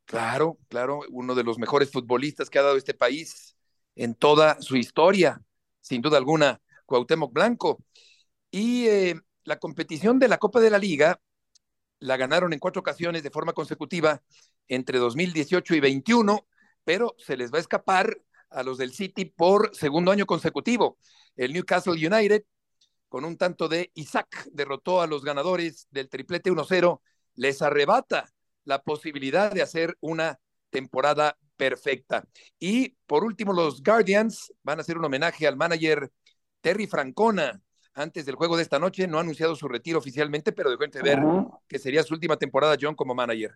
[0.07, 3.57] Claro, claro, uno de los mejores futbolistas que ha dado este país
[3.97, 5.43] en toda su historia,
[5.81, 7.83] sin duda alguna, Cuauhtémoc Blanco.
[8.51, 9.15] Y eh,
[9.45, 11.21] la competición de la Copa de la Liga
[12.01, 14.23] la ganaron en cuatro ocasiones de forma consecutiva
[14.69, 16.47] entre 2018 y 21,
[16.85, 18.21] pero se les va a escapar
[18.55, 20.99] a los del City por segundo año consecutivo.
[21.37, 22.43] El Newcastle United,
[23.09, 27.01] con un tanto de Isaac, derrotó a los ganadores del triplete 1-0,
[27.35, 28.31] les arrebata
[28.65, 30.39] la posibilidad de hacer una
[30.71, 32.25] temporada perfecta.
[32.59, 36.11] Y por último, los Guardians van a hacer un homenaje al manager
[36.61, 37.61] Terry Francona.
[37.97, 41.21] Antes del juego de esta noche, no ha anunciado su retiro oficialmente, pero dejó entrever
[41.21, 41.61] uh -huh.
[41.69, 43.53] que sería su última temporada, John, como manager.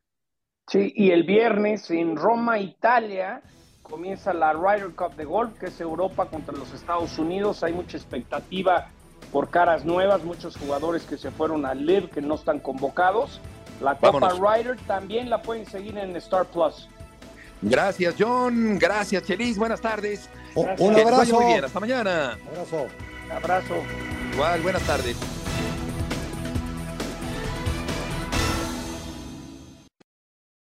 [0.69, 3.43] Sí, y el viernes en Roma, Italia,
[3.89, 7.63] comienza la Ryder Cup de golf, que es Europa contra los Estados Unidos.
[7.63, 8.89] Hay mucha expectativa
[9.33, 13.41] por caras nuevas, muchos jugadores que se fueron al LIV que no están convocados.
[13.81, 14.39] La Copa Vámonos.
[14.41, 16.89] Ryder también la pueden seguir en Star Plus.
[17.63, 18.79] Gracias, John.
[18.79, 19.59] Gracias, Chelis.
[19.59, 20.29] Buenas tardes.
[20.55, 20.81] Gracias.
[20.81, 21.41] Un abrazo.
[21.41, 21.65] Muy bien.
[21.65, 22.39] Hasta mañana.
[22.51, 22.87] Abrazo.
[23.31, 23.75] Abrazo.
[24.33, 25.38] Igual, buenas tardes.